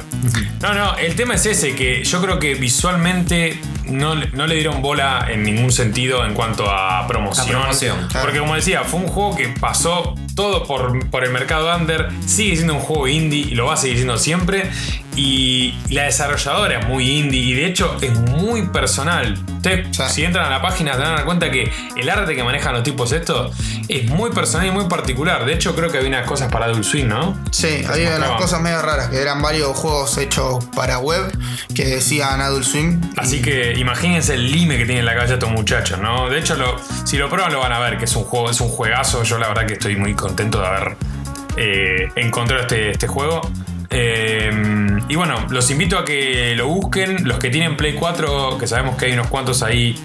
[0.62, 4.56] No, no, el tema es ese, que yo creo que visualmente no, le- no le
[4.56, 7.48] dieron bola en ningún sentido en cuanto a promoción.
[7.48, 8.26] A promoción, claro.
[8.26, 12.56] Porque como decía, fue un juego que pasó todo por, por el mercado under, sigue
[12.56, 14.70] siendo un juego indie y lo va a seguir siendo siempre.
[15.16, 19.38] Y la desarrolladora es muy indie y de hecho es muy personal.
[19.58, 20.04] Ustedes, Sí.
[20.10, 23.12] si entran a la página, se dar cuenta que el arte que manejan los tipos
[23.12, 23.56] estos
[23.90, 25.46] es muy personal y muy particular.
[25.46, 27.38] De hecho, creo que había unas cosas para Adult Swim, ¿no?
[27.52, 31.30] Sí, había unas cosas medio raras, que eran varios juegos hechos para web
[31.76, 33.02] que decían Adult Swim.
[33.18, 36.30] Así que imagínense el lime que tiene en la cabeza estos muchachos, ¿no?
[36.30, 38.62] De hecho, lo- si lo prueban lo van a ver, que es un juego, es
[38.62, 39.24] un juegazo.
[39.24, 40.96] Yo la verdad que estoy muy contento de haber
[41.58, 43.42] eh, encontrado este, este juego.
[43.94, 44.50] Eh,
[45.10, 47.28] y bueno, los invito a que lo busquen.
[47.28, 50.00] Los que tienen Play 4, que sabemos que hay unos cuantos ahí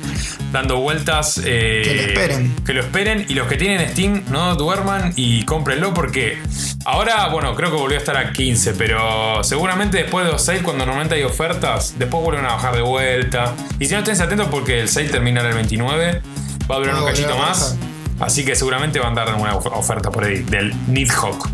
[0.50, 1.40] dando vueltas.
[1.44, 2.56] eh, Que lo esperen.
[2.64, 3.26] Que lo esperen.
[3.28, 6.36] Y los que tienen Steam, no duerman y cómprenlo porque
[6.84, 10.62] ahora, bueno, creo que volvió a estar a 15, pero seguramente después de los sales,
[10.64, 13.54] cuando normalmente hay ofertas, después vuelven a bajar de vuelta.
[13.78, 16.22] Y si no estén atentos porque el sale termina en el 29,
[16.68, 17.76] va a durar un volver cachito más.
[18.20, 21.48] Así que seguramente van a dar una of- oferta por ahí del Nidhogg.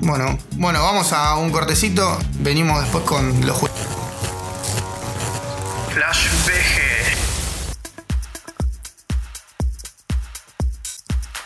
[0.00, 2.18] Bueno, bueno, vamos a un cortecito.
[2.40, 3.78] Venimos después con los juegos.
[5.94, 6.82] Flash BG.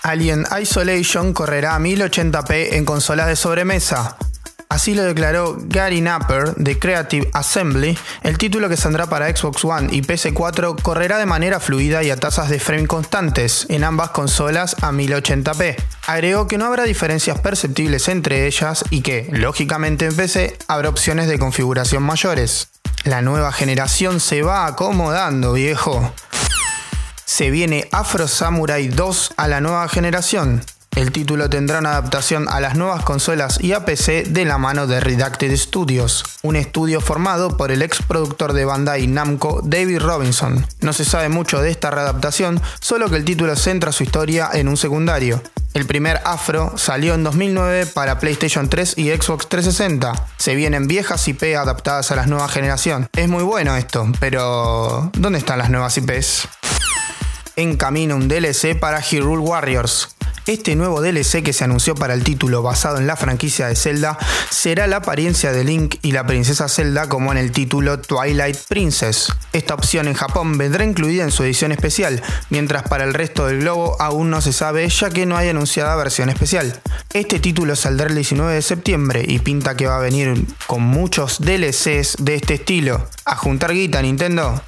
[0.02, 4.16] Alien Isolation correrá a 1080p en consolas de sobremesa.
[4.68, 7.96] Así lo declaró Gary Napper de Creative Assembly.
[8.22, 12.16] El título que saldrá para Xbox One y PS4 correrá de manera fluida y a
[12.16, 15.76] tasas de frame constantes en ambas consolas a 1080p.
[16.08, 21.28] Agregó que no habrá diferencias perceptibles entre ellas y que, lógicamente en PC, habrá opciones
[21.28, 22.68] de configuración mayores.
[23.04, 26.12] La nueva generación se va acomodando, viejo.
[27.24, 30.62] Se viene Afro Samurai 2 a la nueva generación.
[30.96, 34.86] El título tendrá una adaptación a las nuevas consolas y a PC de la mano
[34.86, 40.66] de Redacted Studios, un estudio formado por el ex productor de Bandai Namco David Robinson.
[40.80, 44.68] No se sabe mucho de esta readaptación, solo que el título centra su historia en
[44.68, 45.42] un secundario.
[45.74, 50.14] El primer Afro salió en 2009 para PlayStation 3 y Xbox 360.
[50.38, 53.10] Se vienen viejas IP adaptadas a la nueva generación.
[53.12, 56.48] Es muy bueno esto, pero ¿dónde están las nuevas IPs?
[57.56, 60.15] en camino un DLC para Hyrule Warriors.
[60.46, 64.16] Este nuevo DLC que se anunció para el título basado en la franquicia de Zelda
[64.48, 69.32] será la apariencia de Link y la princesa Zelda como en el título Twilight Princess.
[69.52, 73.58] Esta opción en Japón vendrá incluida en su edición especial, mientras para el resto del
[73.58, 76.80] globo aún no se sabe ya que no hay anunciada versión especial.
[77.12, 81.40] Este título saldrá el 19 de septiembre y pinta que va a venir con muchos
[81.40, 83.08] DLCs de este estilo.
[83.24, 84.62] A juntar guita Nintendo.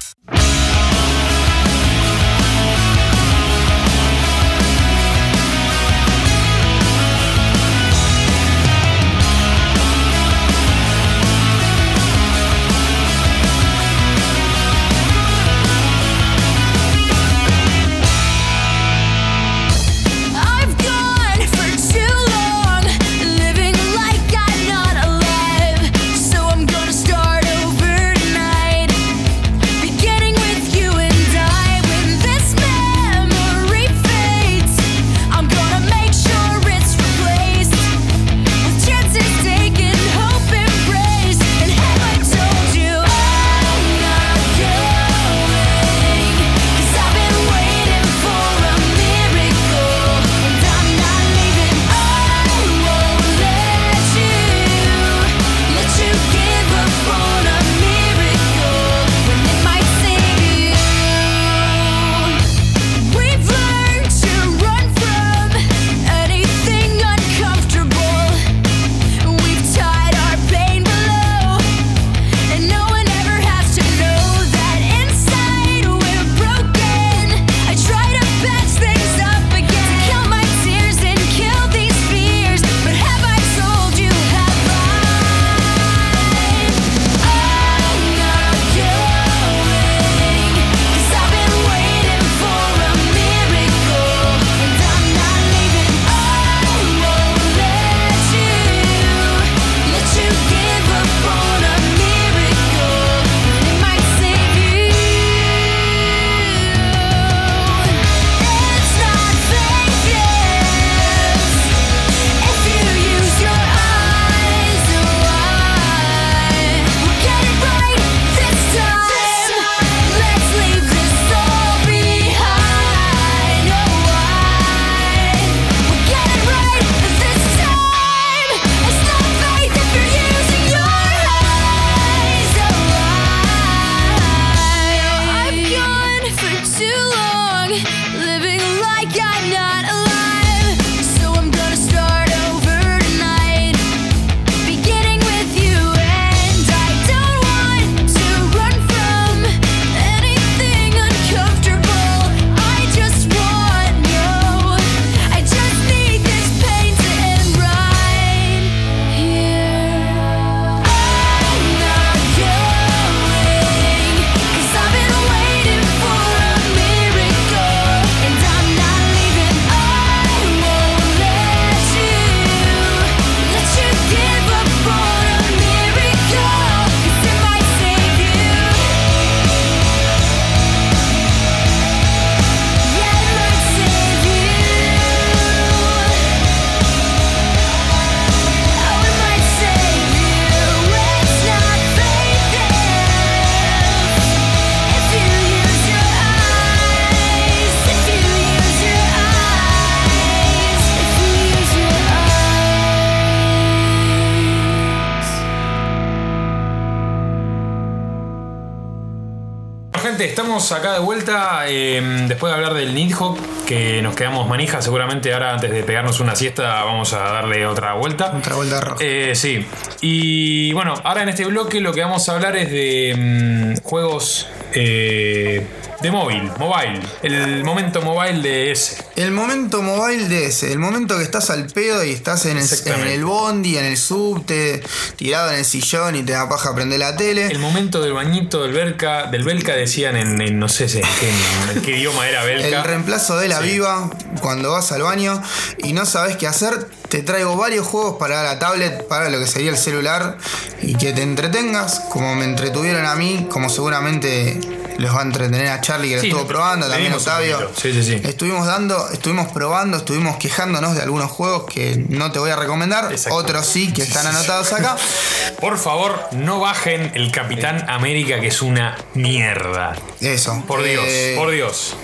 [210.19, 214.81] Gente, estamos acá de vuelta eh, después de hablar del Nidhogg, que nos quedamos manija.
[214.81, 218.33] Seguramente ahora, antes de pegarnos una siesta, vamos a darle otra vuelta.
[218.37, 218.97] Otra vuelta roja.
[219.01, 219.65] Eh, sí.
[220.01, 224.49] Y bueno, ahora en este bloque lo que vamos a hablar es de mm, juegos
[224.73, 225.65] eh,
[226.01, 226.99] de móvil, mobile.
[227.23, 228.97] El momento mobile de ese.
[229.15, 232.65] El momento mobile de ese, el momento que estás al pedo y estás en el,
[232.85, 234.81] en el bondi, en el subte,
[235.17, 237.47] tirado en el sillón y te da paja prender la tele.
[237.47, 241.73] El momento del bañito del Belka, del Belka decían en, en no sé en qué,
[241.75, 242.67] en qué idioma era Belka.
[242.67, 243.65] El reemplazo de la Sí.
[243.71, 244.09] viva
[244.41, 245.41] cuando vas al baño
[245.79, 249.47] y no sabes qué hacer, te traigo varios juegos para la tablet, para lo que
[249.47, 250.37] sería el celular
[250.81, 254.59] y que te entretengas, como me entretuvieron a mí, como seguramente
[254.99, 257.71] los va a entretener a Charlie que lo Sí, estuvo probando, también Octavio.
[257.75, 258.21] Sí, sí, sí.
[258.23, 263.13] Estuvimos dando, estuvimos probando, estuvimos quejándonos de algunos juegos que no te voy a recomendar,
[263.31, 264.95] otros sí que están anotados acá.
[265.59, 269.95] Por favor, no bajen el Capitán América, que es una mierda.
[270.21, 270.63] Eso.
[270.67, 271.95] Por Dios, Eh, por Dios.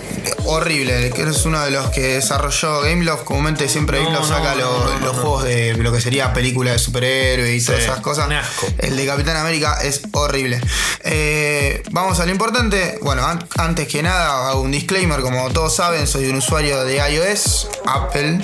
[0.44, 3.24] horrible, que es uno de los que desarrolló Gameloft.
[3.24, 6.78] Comúnmente siempre No, Gameloft no, saca no, los juegos de lo que sería película de
[6.78, 8.26] superhéroes y todas esas cosas.
[8.26, 8.66] un asco.
[8.78, 10.60] El de Capitán América es horrible.
[11.04, 12.85] Eh, vamos a lo importante.
[13.02, 15.20] Bueno, an- antes que nada, hago un disclaimer.
[15.20, 18.40] Como todos saben, soy un usuario de iOS, Apple.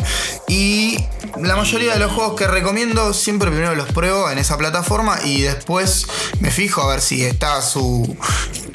[0.49, 0.97] Y
[1.41, 5.43] la mayoría de los juegos que recomiendo, siempre primero los pruebo en esa plataforma y
[5.43, 6.07] después
[6.41, 8.17] me fijo a ver si está su,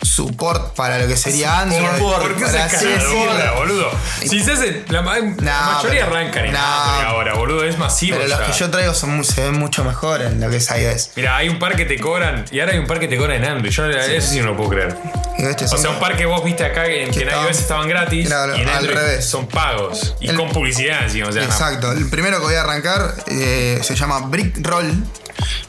[0.01, 1.99] su port para lo que sería Android.
[1.99, 3.91] ¿Por qué para se cagadora, boludo?
[4.21, 4.86] Si se hace.
[4.89, 6.60] La, ma- la mayoría pero- arrancan en no.
[6.60, 7.63] Android ahora, boludo.
[7.63, 8.17] Es masivo.
[8.17, 11.12] Pero los que yo traigo son, se ven mucho mejor en lo que es iOS.
[11.15, 13.38] Mira, hay un par que te cobran y ahora hay un par que te cobran
[13.43, 13.71] en Android.
[13.71, 14.97] Yo eso sí no lo puedo creer.
[15.38, 17.88] Este O sea, un par que vos viste acá en, que en estaban- iOS estaban
[17.88, 19.25] gratis Claro, y en al Android revés.
[19.25, 20.15] son pagos.
[20.19, 21.27] Y El- con publicidad encima.
[21.27, 21.47] O sea, no.
[21.47, 21.91] Exacto.
[21.91, 24.93] El primero que voy a arrancar eh, se llama Brick Roll.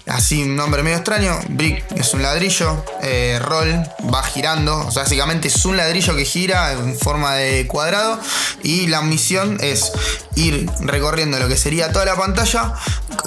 [0.07, 1.39] Así un nombre medio extraño.
[1.51, 2.85] Brick es un ladrillo.
[3.03, 3.71] eh, roll
[4.13, 4.89] va girando.
[4.95, 8.19] Básicamente es un ladrillo que gira en forma de cuadrado.
[8.63, 9.93] Y la misión es
[10.35, 12.75] ir recorriendo lo que sería toda la pantalla.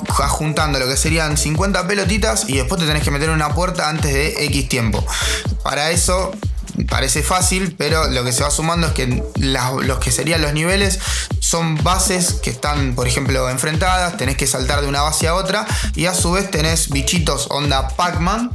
[0.10, 2.46] Juntando lo que serían 50 pelotitas.
[2.50, 5.06] Y después te tenés que meter una puerta antes de X tiempo.
[5.64, 6.32] Para eso
[6.90, 11.00] parece fácil, pero lo que se va sumando es que los que serían los niveles
[11.52, 15.66] son bases que están, por ejemplo, enfrentadas, tenés que saltar de una base a otra
[15.96, 18.52] y a su vez tenés bichitos onda Pac-Man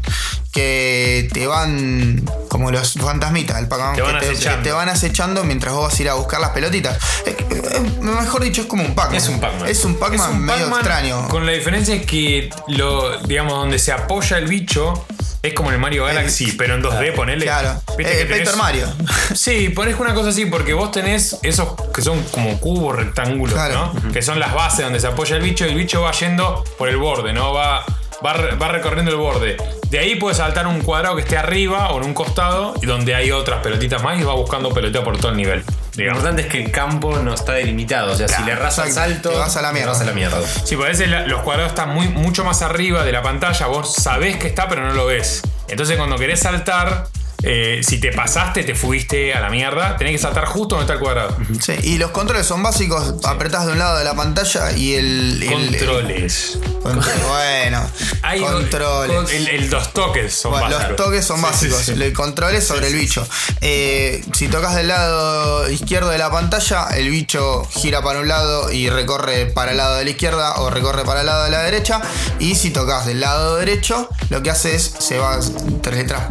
[0.56, 4.26] que te van como los fantasmitas del Pac-Man Te van que
[4.62, 6.96] te, van acechando mientras vos vas a ir a buscar las pelotitas.
[7.26, 9.16] Eh, eh, mejor dicho, es como un Pac-Man.
[9.16, 9.68] Es un Pac-Man.
[9.68, 11.28] Es un Pac-Man medio Pac-Man extraño.
[11.28, 15.04] Con la diferencia es que lo, digamos, donde se apoya el bicho
[15.42, 17.44] es como en el Mario Galaxy, pero en 2D, ponele.
[17.44, 17.80] Claro.
[17.98, 18.86] Viste Eh, que tenés- Mario.
[19.34, 23.92] Sí, pones una cosa así, porque vos tenés esos que son como cubos rectángulos, Claro.
[23.94, 24.12] ¿no?
[24.12, 26.88] Que son las bases donde se apoya el bicho y el bicho va yendo por
[26.88, 27.52] el borde, ¿no?
[27.52, 27.84] Va,
[28.24, 29.56] va, re- va recorriendo el borde.
[29.90, 33.14] De ahí puedes saltar un cuadrado que esté arriba o en un costado y donde
[33.14, 35.64] hay otras pelotitas más y va buscando pelotita por todo el nivel.
[35.96, 38.12] Lo importante es que el campo no está delimitado.
[38.12, 39.92] O sea, si le rasas al salto, Te vas a la mierda.
[39.92, 40.38] Vas a la mierda.
[40.64, 43.66] Sí, por eso la- los cuadrados están muy, mucho más arriba de la pantalla.
[43.66, 45.42] Vos sabés que está, pero no lo ves.
[45.68, 47.06] Entonces, cuando querés saltar,
[47.42, 50.94] eh, si te pasaste, te fuiste a la mierda, tenés que saltar justo donde está
[50.94, 51.36] el cuadrado.
[51.60, 53.14] Sí, y los controles son básicos.
[53.24, 55.42] Apretás de un lado de la pantalla y el.
[55.42, 56.58] el- Controles.
[56.84, 57.90] el- bueno,
[58.22, 59.16] Hay controles.
[59.16, 60.88] con- el, el dos toques son Bueno, básicos.
[60.88, 61.78] los toques son Sí, básicos.
[61.78, 62.02] sí, sí.
[62.02, 63.26] El control es sobre el bicho.
[63.60, 68.70] Eh, si tocas del lado izquierdo de la pantalla, el bicho gira para un lado
[68.72, 71.62] y recorre para el lado de la izquierda o recorre para el lado de la
[71.62, 72.00] derecha.
[72.38, 75.38] Y si tocas del lado derecho, lo que hace es se va
[75.82, 76.28] teletra-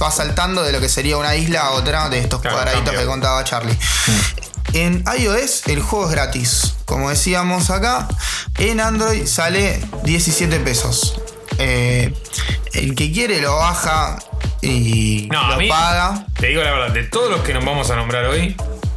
[0.00, 3.04] va saltando de lo que sería una isla a otra de estos Claro, cuadraditos que
[3.06, 3.76] contaba Charlie.
[4.74, 6.74] En iOS el juego es gratis.
[6.86, 8.08] Como decíamos acá,
[8.58, 11.20] en Android sale 17 pesos.
[11.58, 12.14] Eh,
[12.72, 14.16] el que quiere lo baja
[14.62, 16.26] y No, a lo mí, paga.
[16.38, 18.56] te digo la verdad, de todos los que nos vamos a nombrar hoy,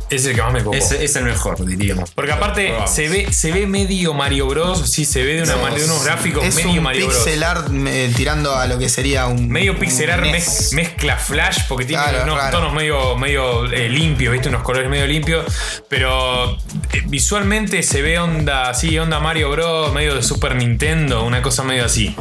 [0.09, 0.75] es el que más me copó.
[0.77, 2.11] Es, es el mejor, diríamos.
[2.11, 4.89] Porque aparte se ve, se ve medio Mario Bros.
[4.89, 7.17] Sí, se ve de, una, manera- de unos gráficos es medio un Mario Bros.
[7.23, 9.49] pixel art eh, tirando a lo que sería un.
[9.49, 12.57] Medio pixelar un mez- mezcla flash porque tiene Claro, unos claro.
[12.59, 14.49] tonos medio, medio eh, limpios, ¿viste?
[14.49, 15.45] Unos colores medio limpios.
[15.89, 16.51] Pero
[16.93, 19.93] eh, visualmente se ve onda así, onda Mario Bros.
[19.93, 22.15] medio de Super Nintendo, una cosa medio así.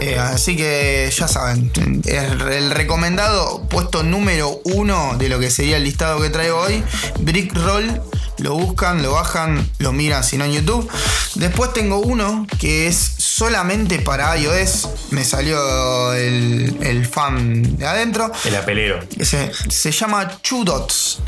[0.00, 1.70] Eh, así que ya saben,
[2.06, 6.82] el, el recomendado puesto número uno de lo que sería el listado que traigo hoy,
[7.20, 8.00] Brick Roll.
[8.38, 10.90] Lo buscan, lo bajan, lo miran si no en YouTube.
[11.34, 14.88] Después tengo uno que es solamente para iOS.
[15.10, 18.32] Me salió el, el fan de adentro.
[18.44, 19.00] El apelero.
[19.20, 21.20] Se, se llama Two Dots.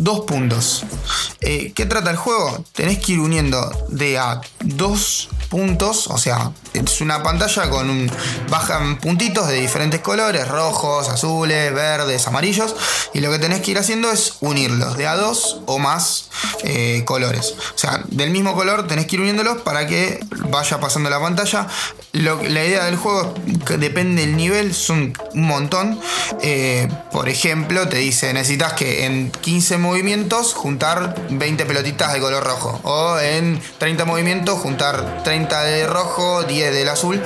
[0.00, 0.84] Dos puntos.
[1.40, 2.64] Eh, ¿Qué trata el juego?
[2.72, 8.08] Tenés que ir uniendo de a dos puntos, o sea, es una pantalla con un.
[8.48, 12.76] bajan puntitos de diferentes colores, rojos, azules, verdes, amarillos,
[13.12, 16.30] y lo que tenés que ir haciendo es unirlos de a dos o más
[16.62, 17.54] eh, colores.
[17.74, 20.20] O sea, del mismo color tenés que ir uniéndolos para que
[20.50, 21.66] vaya pasando la pantalla.
[22.12, 23.34] Lo- la idea del juego
[23.66, 25.98] que depende del nivel, son un montón.
[26.42, 32.44] Eh, por ejemplo, te dice, necesitas que en 15 movimientos juntar 20 pelotitas de color
[32.44, 32.78] rojo.
[32.82, 37.22] O en 30 movimientos juntar 30 de rojo, 10 del azul.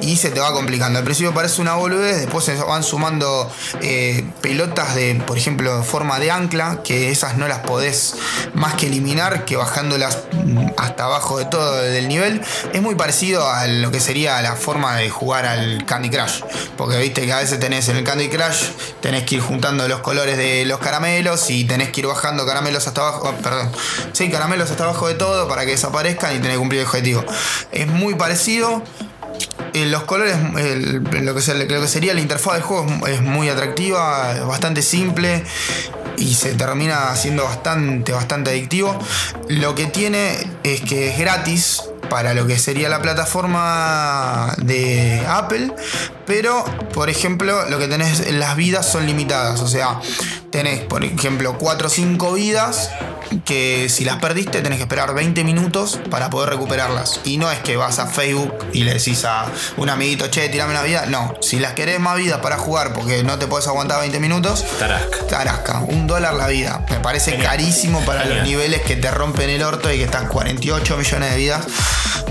[0.00, 0.98] Y se te va complicando.
[0.98, 6.18] Al principio parece una boludez, después se van sumando eh, pelotas de, por ejemplo, forma
[6.18, 8.14] de ancla, que esas no las podés
[8.54, 12.40] más que eliminar, que bajándolas mm, hasta abajo de todo del nivel.
[12.72, 16.42] Es muy parecido a lo que sería la forma de jugar al Candy Crush.
[16.76, 18.70] Porque viste que a veces tenés en el Candy Crush,
[19.00, 22.86] tenés que ir juntando los colores de los caramelos y tenés que ir bajando caramelos
[22.86, 23.28] hasta abajo.
[23.36, 23.70] oh, perdón.
[24.12, 27.24] Sí, caramelos hasta abajo de todo para que desaparezcan y tenés que cumplir el objetivo.
[27.72, 28.82] Es muy parecido.
[29.72, 30.36] Eh, los colores,
[31.22, 35.42] lo, que se- lo que sería la interfaz del juego es, muy atractiva, bastante simple
[36.16, 38.96] y se termina haciendo bastante, bastante adictivo.
[39.48, 45.72] Lo que tiene es que es gratis para lo que sería la plataforma de Apple,
[46.26, 50.00] pero por ejemplo lo que tenés, las vidas son limitadas, o sea,
[50.54, 52.88] tenés por ejemplo 4 o 5 vidas
[53.44, 57.20] que si las perdiste tenés que esperar 20 minutos para poder recuperarlas.
[57.24, 59.46] Y no es que vas a Facebook y le decís a
[59.76, 61.06] un amiguito, che, tirame una vida.
[61.06, 64.64] No, si las querés más vidas para jugar porque no te puedes aguantar 20 minutos,
[64.78, 65.26] Tarasca.
[65.26, 66.86] Tarasca, un dólar la vida.
[66.88, 67.50] Me parece Genial.
[67.50, 68.38] carísimo para Genial.
[68.38, 71.66] los niveles que te rompen el orto y que están 48 millones de vidas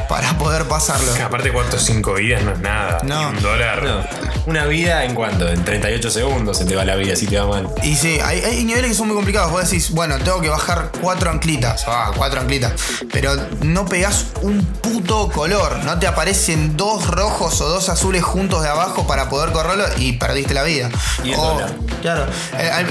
[0.07, 1.13] para poder pasarlo.
[1.13, 2.99] Que aparte, 4 o 5 vidas no es nada.
[3.03, 3.19] No.
[3.31, 3.83] Ni un dólar.
[3.83, 4.22] No.
[4.45, 5.47] Una vida en cuánto?
[5.47, 7.69] En 38 segundos se te va la vida si te va mal.
[7.81, 9.51] Y sí, hay, hay niveles que son muy complicados.
[9.51, 11.85] Vos decís, bueno, tengo que bajar cuatro anclitas.
[11.87, 12.73] Ah, cuatro anclitas.
[13.11, 15.83] Pero no pegás un puto color.
[15.85, 20.13] No te aparecen dos rojos o dos azules juntos de abajo para poder correrlo y
[20.13, 20.89] perdiste la vida.
[21.23, 21.75] Y el O- dólar.
[22.01, 22.25] Claro.
[22.59, 22.87] El,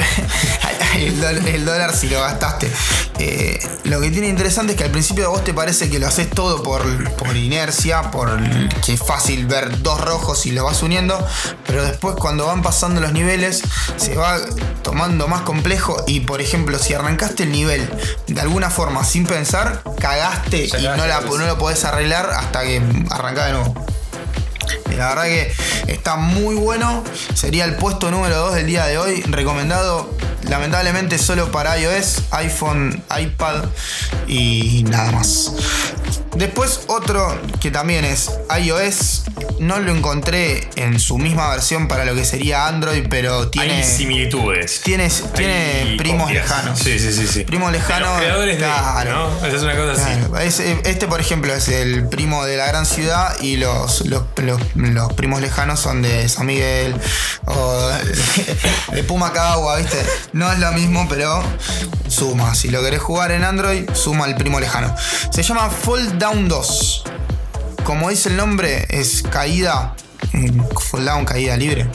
[1.07, 2.71] el dólar, el dólar si lo gastaste.
[3.19, 6.09] Eh, lo que tiene interesante es que al principio a vos te parece que lo
[6.09, 6.83] haces todo por,
[7.15, 8.31] por inercia, por
[8.85, 11.25] que es fácil ver dos rojos y lo vas uniendo,
[11.66, 13.62] pero después cuando van pasando los niveles
[13.97, 14.38] se va
[14.82, 17.88] tomando más complejo y por ejemplo si arrancaste el nivel
[18.26, 22.62] de alguna forma sin pensar, cagaste Ya y no, la, no lo podés arreglar hasta
[22.62, 23.86] que arrancás de nuevo.
[24.97, 25.53] La verdad que
[25.88, 27.03] está muy bueno.
[27.34, 29.22] Sería el puesto número 2 del día de hoy.
[29.22, 30.11] Recomendado
[30.49, 33.64] lamentablemente solo para iOS, iPhone, iPad
[34.26, 35.53] y nada más.
[36.35, 39.24] Después otro que también es iOS.
[39.59, 43.74] No lo encontré en su misma versión para lo que sería Android, pero tiene...
[43.74, 44.80] Hay similitudes.
[44.83, 45.53] Tiene, tiene
[45.83, 46.45] Hay primos copias.
[46.49, 46.78] lejanos.
[46.80, 47.26] Sí, sí, sí.
[47.28, 47.45] sí.
[47.45, 48.09] Primos lejanos.
[48.09, 49.30] De los creadores claro.
[49.30, 49.41] de.
[49.41, 49.47] ¿no?
[49.47, 50.47] Esa es una cosa así.
[50.47, 54.61] Es- este, por ejemplo, es el primo de la gran ciudad y los, los, los-
[54.74, 56.97] los primos lejanos son de San Miguel
[57.47, 57.89] o
[58.93, 60.03] de Pumacagua, ¿viste?
[60.33, 61.41] No es lo mismo, pero
[62.09, 62.55] suma.
[62.57, 64.93] Si lo querés jugar en Android, suma el primo lejano.
[65.30, 67.05] Se llama Fall Down 2.
[67.83, 69.97] Como dice el nombre, es caída,
[70.33, 71.91] mm, Fall Down, caída libre.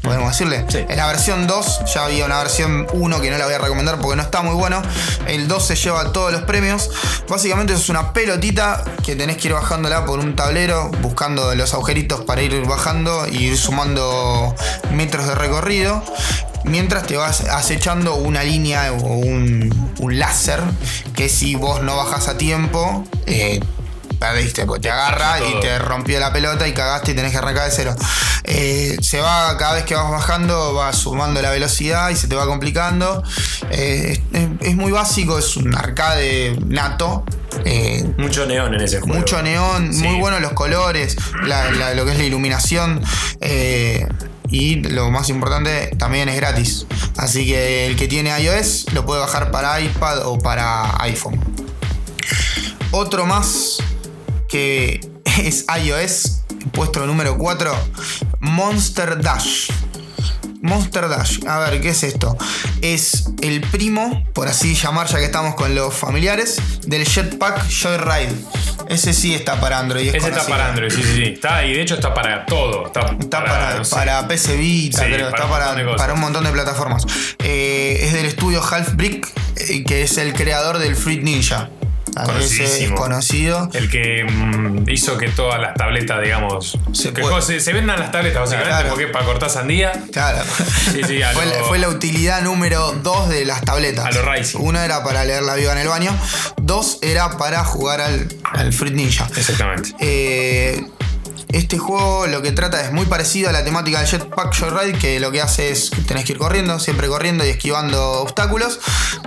[0.00, 0.64] Podemos decirle.
[0.70, 0.78] Sí.
[0.88, 3.98] En la versión 2 ya había una versión 1 que no la voy a recomendar
[3.98, 4.80] porque no está muy bueno.
[5.26, 6.90] El 2 se lleva todos los premios.
[7.28, 12.22] Básicamente es una pelotita que tenés que ir bajándola por un tablero, buscando los agujeritos
[12.22, 14.54] para ir bajando y ir sumando
[14.92, 16.02] metros de recorrido.
[16.66, 20.60] Mientras te vas acechando una línea o un, un láser
[21.14, 23.60] que si vos no bajas a tiempo, eh,
[24.18, 27.66] perdiste, porque te agarra y te rompió la pelota y cagaste y tenés que arrancar
[27.66, 27.94] de cero.
[28.44, 32.34] Eh, se va, cada vez que vas bajando, va sumando la velocidad y se te
[32.36, 33.22] va complicando.
[33.70, 37.24] Eh, es, es muy básico, es un arcade nato.
[37.64, 39.18] eh, Mucho neón en ese juego.
[39.18, 40.02] mucho neón, Sí.
[40.02, 43.02] muy buenos los colores, la- la- lo que es la iluminación.
[44.48, 46.86] Y lo más importante, también es gratis.
[47.16, 51.40] Así que el que tiene iOS lo puede bajar para iPad o para iPhone.
[52.90, 53.78] Otro más
[54.48, 56.42] que es iOS,
[56.72, 57.74] puesto número 4,
[58.40, 59.70] Monster Dash.
[60.62, 62.36] Monster Dash, a ver, ¿qué es esto?
[62.80, 68.34] Es el primo, por así llamar, ya que estamos con los familiares, del Jetpack Joyride.
[68.88, 70.08] Ese sí está para Android.
[70.08, 71.22] es Ese está para Android, sí, sí, sí.
[71.24, 72.86] Está, y de hecho está para todo.
[72.86, 73.94] Está, Está para, no sé.
[73.94, 77.04] para PC Vita, Sí, creo, para está para, para un montón de plataformas.
[77.44, 81.70] Eh, es del estudio Half Brick, eh, que es el creador del Fruit Ninja.
[82.22, 82.96] Ese Conocidísimo.
[82.96, 83.68] conocido.
[83.74, 86.78] El que mm, hizo que todas las tabletas, digamos.
[86.92, 87.42] Se que puede.
[87.42, 88.88] se, se vendan las tabletas, básicamente, Claro.
[88.90, 89.92] porque para cortar sandía.
[90.12, 90.42] Claro.
[90.92, 94.04] Sí, sí, fue, la, fue la utilidad número 2 de las tabletas.
[94.06, 94.58] A lo Rising.
[94.60, 96.16] Una era para leer la viva en el baño.
[96.56, 99.26] Dos era para jugar al, al Fruit Ninja.
[99.36, 99.90] Exactamente.
[100.00, 100.84] Eh,
[101.52, 105.20] este juego lo que trata es muy parecido a la temática del Jetpack Joyride, que
[105.20, 108.80] lo que hace es que tenés que ir corriendo, siempre corriendo y esquivando obstáculos,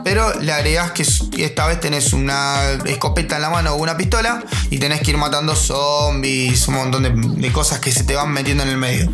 [0.03, 1.03] pero le agregás que
[1.43, 5.17] esta vez tenés una escopeta en la mano o una pistola y tenés que ir
[5.17, 9.11] matando zombies, un montón de, de cosas que se te van metiendo en el medio.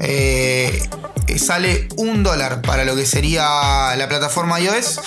[0.00, 0.88] Eh,
[1.38, 5.00] sale un dólar para lo que sería la plataforma iOS.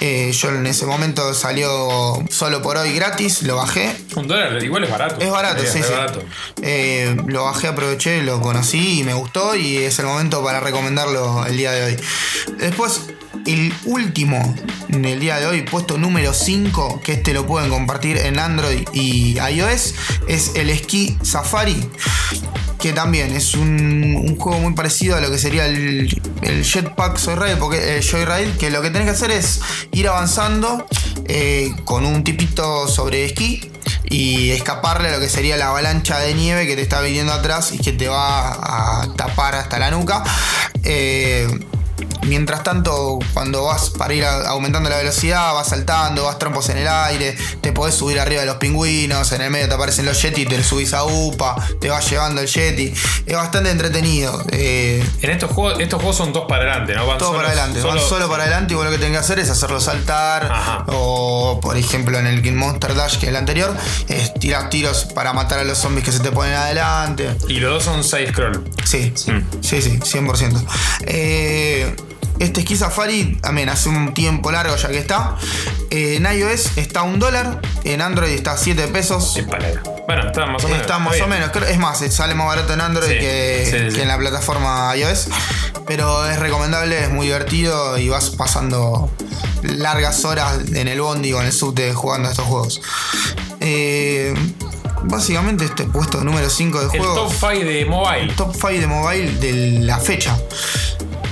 [0.00, 3.96] Eh, yo en ese momento salió solo por hoy gratis, lo bajé.
[4.14, 5.16] Un dólar, igual es barato.
[5.20, 5.90] Es barato, Es sí, sí.
[5.92, 6.22] barato.
[6.62, 11.44] Eh, lo bajé, aproveché, lo conocí y me gustó y es el momento para recomendarlo
[11.46, 11.96] el día de hoy.
[12.58, 13.02] Después,
[13.48, 14.54] el último
[14.90, 18.86] en el día de hoy, puesto número 5, que este lo pueden compartir en Android
[18.92, 19.94] y iOS,
[20.28, 21.88] es el Ski Safari.
[22.78, 26.08] Que también es un, juego muy parecido a lo que sería el,
[26.42, 30.86] el Jetpack Joyride, porque, eh, Joyride, que lo que tenés que hacer es ir avanzando
[31.26, 33.68] eh, con un tipito sobre esquí
[34.04, 37.72] y escaparle a lo que sería la avalancha de nieve que te está viniendo atrás
[37.72, 40.22] y que te va a tapar hasta la nuca.
[40.84, 41.48] Eh,
[42.22, 46.88] Mientras tanto, cuando vas para ir aumentando la velocidad, vas saltando, vas trompos en el
[46.88, 50.44] aire, te podés subir arriba de los pingüinos, en el medio te aparecen los Yeti,
[50.46, 52.92] te subís a UPA, te vas llevando el Yeti.
[53.26, 54.42] Es bastante entretenido.
[54.50, 57.06] eh, En estos juegos, estos juegos son todos para adelante, ¿no?
[57.06, 59.18] Van todo solos- para adelante, van solo para adelante y vos lo que tenés que
[59.18, 60.44] hacer es hacerlo saltar.
[60.50, 60.84] Ajá.
[60.88, 63.74] O por ejemplo en el King Monster Dash, que es el anterior,
[64.08, 67.34] es tirar tiros para matar a los zombies que se te ponen adelante.
[67.48, 68.64] Y los dos son side scroll.
[68.84, 69.32] Sí, sí,
[69.62, 70.62] sí, sí, 100%.
[71.06, 71.87] Eh,
[72.38, 75.36] este Ski Safari también hace un tiempo largo ya que está.
[75.90, 79.36] Eh, en iOS está a un dólar, en Android está a 7 pesos.
[79.36, 79.82] Es palera.
[80.06, 80.80] Bueno, está más o menos.
[80.82, 83.96] Está más o menos, es más, sale más barato en Android Sí, que, sí, sí.
[83.96, 85.28] que en la plataforma iOS.
[85.86, 89.10] Pero es recomendable, es muy divertido y vas pasando
[89.62, 92.80] largas horas en el bondi o en el subte jugando a estos juegos.
[93.60, 94.34] Eh,
[95.04, 97.38] básicamente este puesto número 5 de El juegos.
[97.40, 98.32] top 5 de mobile.
[98.34, 100.36] top 5 de mobile de la fecha.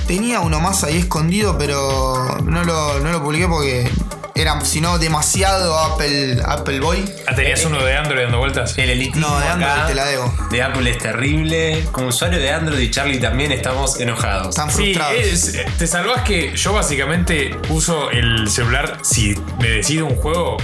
[0.07, 3.89] Tenía uno más ahí escondido, pero no lo, no lo publiqué porque
[4.35, 7.03] era, si no, demasiado Apple, Apple Boy.
[7.27, 8.77] Ah, tenías uno de Android dando vueltas.
[8.77, 10.33] El elitismo No, de Android acá te la debo.
[10.49, 11.83] De Apple es terrible.
[11.91, 14.49] Como usuario de Android y Charlie también estamos enojados.
[14.49, 15.17] Están Sí, frustrados.
[15.19, 20.57] es- te salvas que yo básicamente uso el celular si me decido un juego,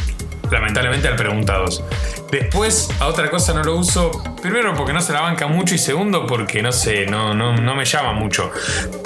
[0.52, 1.84] lamentablemente al preguntados.
[2.32, 5.78] Después a otra cosa no lo uso, primero porque no se la banca mucho y
[5.78, 8.52] segundo porque no sé, no, no, no me llama mucho.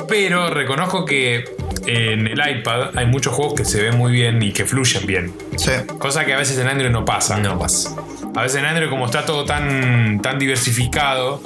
[0.08, 1.44] Pero reconozco que
[1.86, 5.34] en el iPad hay muchos juegos que se ven muy bien y que fluyen bien.
[5.58, 5.72] Sí.
[6.00, 7.38] Cosa que a veces en Android no pasa.
[7.38, 7.96] No pasa.
[8.36, 11.42] A veces en Android, como está todo tan, tan diversificado,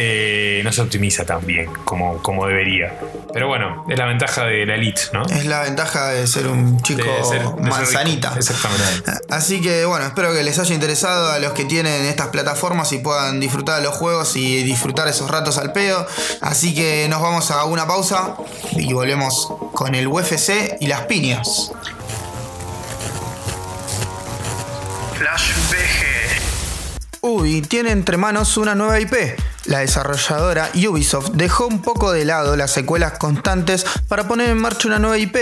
[0.00, 2.94] eh, no se optimiza tan bien como, como debería.
[3.32, 5.26] Pero bueno, es la ventaja de la Elite, ¿no?
[5.26, 7.60] Es la ventaja de ser un chico De ser- de ser rico.
[7.60, 8.32] manzanita.
[8.36, 9.10] Exactamente.
[9.28, 12.98] Así que bueno, espero que les haya interesado a los que tienen estas plataformas y
[12.98, 16.06] puedan disfrutar de los juegos y disfrutar esos ratos al pedo.
[16.40, 18.36] Así que nos vamos a una pausa
[18.76, 21.72] y volvemos con el UFC y las piñas.
[25.18, 27.18] Flash BG.
[27.22, 29.12] Ubi tiene entre manos una nueva IP.
[29.68, 34.88] La desarrolladora Ubisoft dejó un poco de lado las secuelas constantes para poner en marcha
[34.88, 35.36] una nueva IP.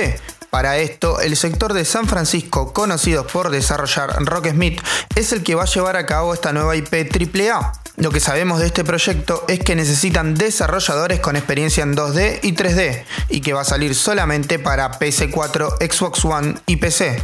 [0.51, 4.81] Para esto, el sector de San Francisco, conocido por desarrollar Rocksmith,
[5.15, 7.73] es el que va a llevar a cabo esta nueva IP AAA.
[7.99, 12.57] Lo que sabemos de este proyecto es que necesitan desarrolladores con experiencia en 2D y
[12.57, 17.23] 3D, y que va a salir solamente para PS4, Xbox One y PC.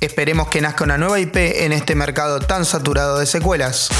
[0.00, 3.90] Esperemos que nazca una nueva IP en este mercado tan saturado de secuelas.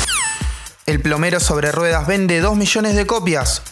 [0.85, 3.63] El plomero sobre ruedas vende 2 millones de copias.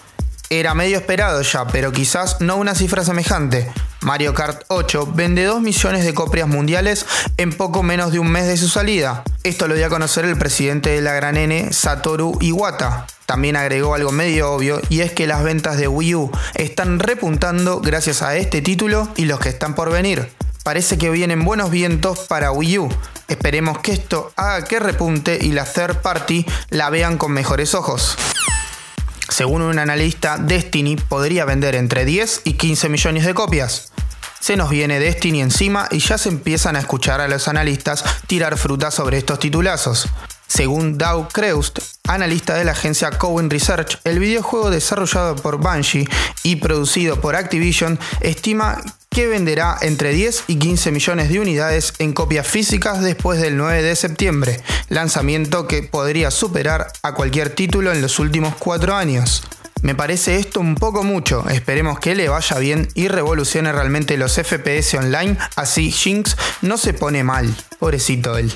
[0.48, 3.68] Era medio esperado ya, pero quizás no una cifra semejante.
[4.00, 7.06] Mario Kart 8 vende 2 millones de copias mundiales
[7.36, 9.24] en poco menos de un mes de su salida.
[9.42, 13.08] Esto lo dio a conocer el presidente de la gran N, Satoru Iwata.
[13.26, 17.80] También agregó algo medio obvio y es que las ventas de Wii U están repuntando
[17.80, 20.32] gracias a este título y los que están por venir.
[20.70, 22.88] Parece que vienen buenos vientos para Wii U.
[23.26, 28.16] Esperemos que esto haga que repunte y la third party la vean con mejores ojos.
[29.28, 33.90] Según un analista, Destiny podría vender entre 10 y 15 millones de copias.
[34.38, 38.56] Se nos viene Destiny encima y ya se empiezan a escuchar a los analistas tirar
[38.56, 40.06] fruta sobre estos titulazos.
[40.52, 41.78] Según Dow Creust,
[42.08, 46.08] analista de la agencia Cowen Research, el videojuego desarrollado por Bungie
[46.42, 52.12] y producido por Activision estima que venderá entre 10 y 15 millones de unidades en
[52.12, 58.02] copias físicas después del 9 de septiembre, lanzamiento que podría superar a cualquier título en
[58.02, 59.44] los últimos 4 años.
[59.82, 64.32] Me parece esto un poco mucho, esperemos que le vaya bien y revolucione realmente los
[64.32, 68.52] FPS online, así Jinx no se pone mal, pobrecito él.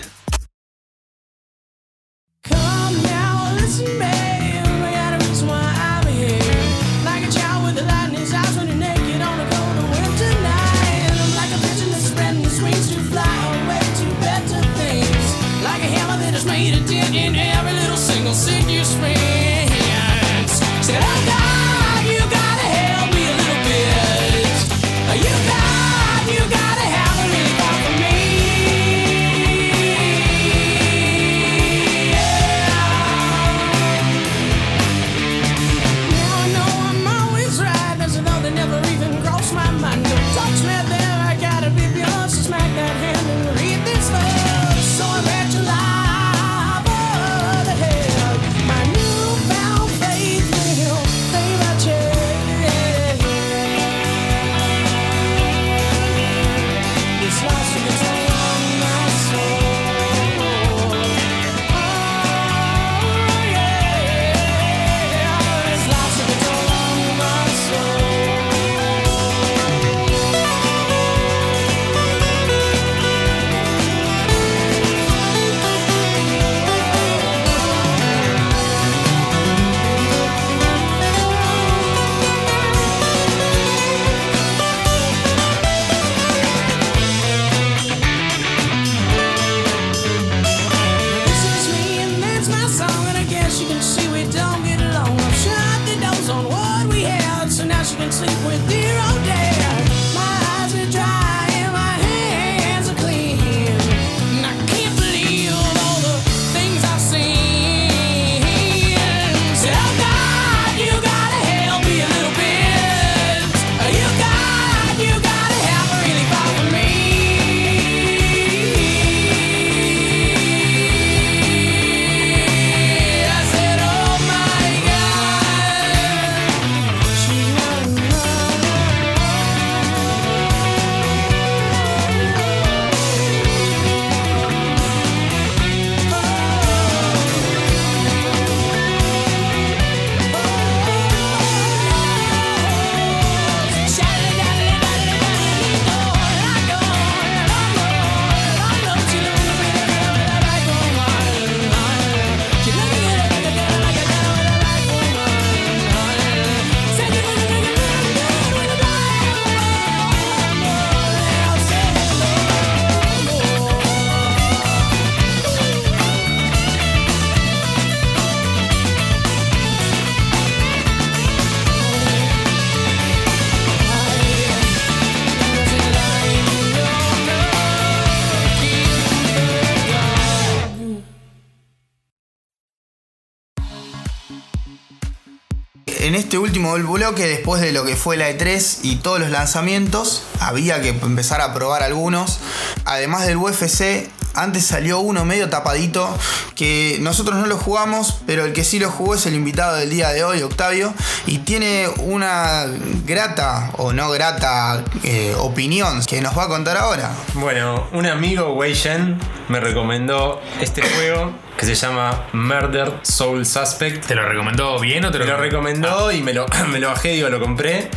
[186.14, 190.22] En este último bloque, después de lo que fue la E3 y todos los lanzamientos,
[190.38, 192.38] había que empezar a probar algunos.
[192.84, 196.08] Además del UFC, antes salió uno medio tapadito
[196.56, 199.90] que nosotros no lo jugamos, pero el que sí lo jugó es el invitado del
[199.90, 200.94] día de hoy, Octavio,
[201.26, 202.66] y tiene una
[203.06, 207.10] grata o no grata eh, opinión que nos va a contar ahora.
[207.34, 209.18] Bueno, un amigo, Wei Shen,
[209.48, 214.06] me recomendó este juego que se llama Murder Soul Suspect.
[214.06, 217.10] ¿Te lo recomendó bien o te Me lo recomendó y me lo, me lo bajé,
[217.10, 217.90] digo, lo compré.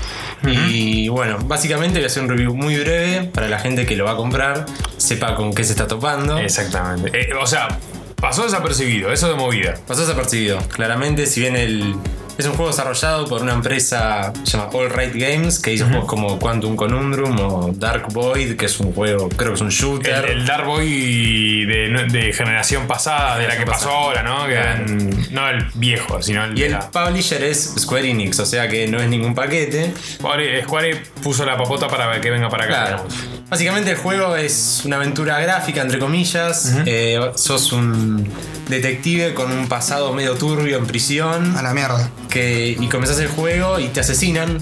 [0.46, 4.06] Y bueno, básicamente voy a hacer un review muy breve para la gente que lo
[4.06, 4.66] va a comprar,
[4.98, 6.38] sepa con qué se está topando.
[6.38, 7.20] Exactamente.
[7.20, 7.80] Eh, o sea,
[8.16, 9.76] pasó desapercibido, eso de movida.
[9.88, 10.60] Pasó desapercibido.
[10.70, 11.96] Claramente, si bien el.
[12.38, 15.86] Es un juego desarrollado por una empresa que se llama All Right Games, que hizo
[15.88, 19.70] juegos como Quantum Conundrum o Dark Void, que es un juego, creo que es un
[19.70, 20.26] shooter.
[20.30, 24.46] el Dark Boy de, de generación pasada, de la que pasó ahora, ¿no?
[24.46, 28.46] Que eran- no el viejo, sino el Y el la- publisher es Square Enix, o
[28.46, 29.92] sea que no es ningún paquete.
[30.16, 32.86] Square, Square puso la papota para que venga para acá.
[32.98, 33.08] Claro.
[33.50, 36.74] Básicamente el juego es una aventura gráfica, entre comillas.
[36.86, 38.28] Eh, sos un
[38.68, 41.56] detective con un pasado medio turbio en prisión.
[41.56, 42.10] A la mierda.
[42.30, 44.58] que, y comenzás el juego y te asesinan.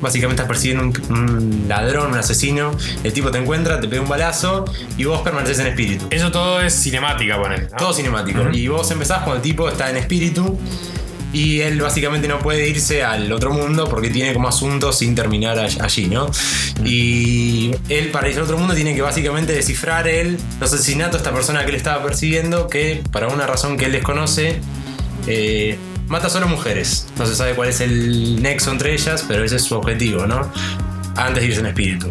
[0.00, 2.72] Básicamente estás persiguiendo un, un ladrón, un asesino.
[3.04, 4.64] El tipo te encuentra, te pega un balazo
[4.98, 6.08] y vos permaneces en espíritu.
[6.10, 7.68] Eso todo es cinemática, ponele.
[7.70, 7.76] ¿no?
[7.76, 8.50] Todo cinemático.
[8.52, 10.58] Y vos empezás cuando el tipo está en espíritu.
[11.34, 15.58] Y él básicamente no puede irse al otro mundo porque tiene como asuntos sin terminar
[15.58, 16.30] all- allí, ¿no?
[16.84, 21.18] Y él para irse al otro mundo tiene que básicamente descifrar el, los asesinatos de
[21.18, 24.60] esta persona que él estaba persiguiendo, que para una razón que él desconoce,
[25.26, 25.76] eh,
[26.06, 27.06] mata solo mujeres.
[27.18, 30.50] No se sabe cuál es el nexo entre ellas, pero ese es su objetivo, ¿no?
[31.16, 32.10] Antes de irse en espíritu.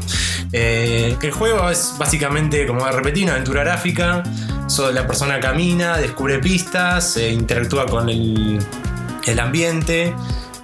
[0.51, 4.24] Eh, el juego es básicamente, como repetí, una aventura gráfica.
[4.67, 8.59] So- la persona camina, descubre pistas, eh, interactúa con el,
[9.26, 10.13] el ambiente.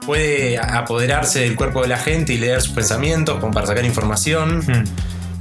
[0.06, 4.60] Puede apoderarse del cuerpo de la gente y leer sus pensamientos como para sacar información.
[4.60, 4.84] Hmm.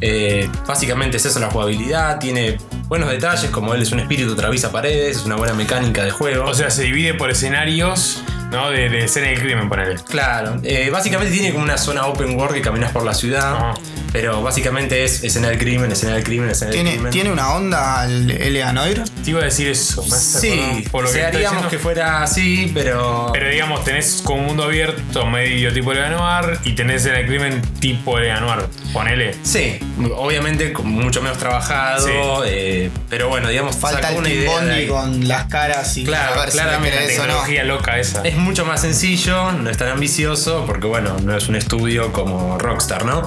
[0.01, 2.19] Eh, básicamente es eso la jugabilidad.
[2.19, 2.59] Tiene
[2.89, 6.45] buenos detalles, como él es un espíritu, atraviesa paredes, es una buena mecánica de juego.
[6.45, 8.71] O sea, se divide por escenarios, ¿no?
[8.71, 9.97] De, de escena del crimen, ponele.
[10.09, 13.75] Claro, eh, básicamente tiene como una zona open world que caminas por la ciudad, Ajá.
[14.13, 17.13] Pero básicamente es escena del crimen, escena del crimen, escena del ¿Tiene, crimen.
[17.13, 19.03] ¿Tiene una onda el Eleanoir?
[19.25, 20.03] Te iba a decir eso.
[20.03, 21.71] me hace Sí, acordar por lo o que sea, estoy haríamos diciendo.
[21.71, 23.31] que fuera así, pero...
[23.33, 27.63] Pero digamos, tenés como un mundo abierto medio tipo Leanoir y tenés en el crimen
[27.81, 28.67] tipo Leanoir.
[28.93, 29.35] Ponele.
[29.43, 29.79] Sí,
[30.17, 32.13] obviamente con mucho menos trabajado, Sí.
[32.47, 34.87] eh, pero bueno, digamos, Falta sacó el una Team idea de Bondi ahí.
[34.89, 37.27] con las caras y Claro, a ver si claramente La crees o no.
[37.29, 38.23] tecnología loca esa.
[38.23, 42.59] Es mucho más sencillo, no es tan ambicioso, porque bueno, no es un estudio como
[42.59, 43.25] Rockstar, ¿no?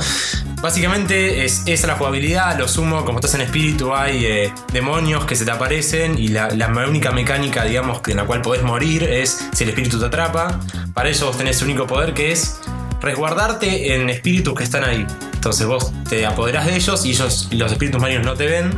[0.62, 5.36] Básicamente es esa la jugabilidad, lo sumo, como estás en espíritu hay eh, demonios que
[5.36, 9.49] se te aparecen y la, la única mecánica, digamos, en la cual podés morir es
[9.53, 10.59] si el espíritu te atrapa.
[10.93, 12.59] Para eso vos tenés el único poder que es
[13.01, 15.05] resguardarte en espíritus que están ahí.
[15.34, 18.70] Entonces vos te apoderás de ellos y ellos, los espíritus marinos no te ven.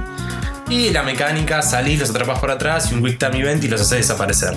[0.69, 3.81] Y la mecánica, salís, los atrapas por atrás y un quick time event y los
[3.81, 4.53] haces desaparecer.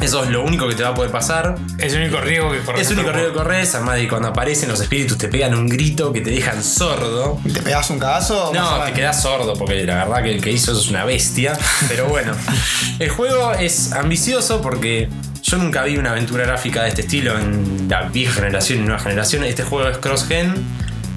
[0.00, 1.56] Eso es lo único que te va a poder pasar.
[1.78, 2.82] Es el único riesgo que corres.
[2.82, 5.68] Es el único riesgo que corres, además de cuando aparecen los espíritus te pegan un
[5.68, 7.40] grito que te dejan sordo.
[7.52, 8.52] ¿Te pegas un cagazo?
[8.54, 11.56] No, te quedas sordo porque la verdad que el que hizo eso es una bestia.
[11.88, 12.32] Pero bueno,
[12.98, 15.08] el juego es ambicioso porque
[15.42, 18.98] yo nunca vi una aventura gráfica de este estilo en la vieja generación y nueva
[18.98, 19.44] generación.
[19.44, 20.54] Este juego es cross-gen,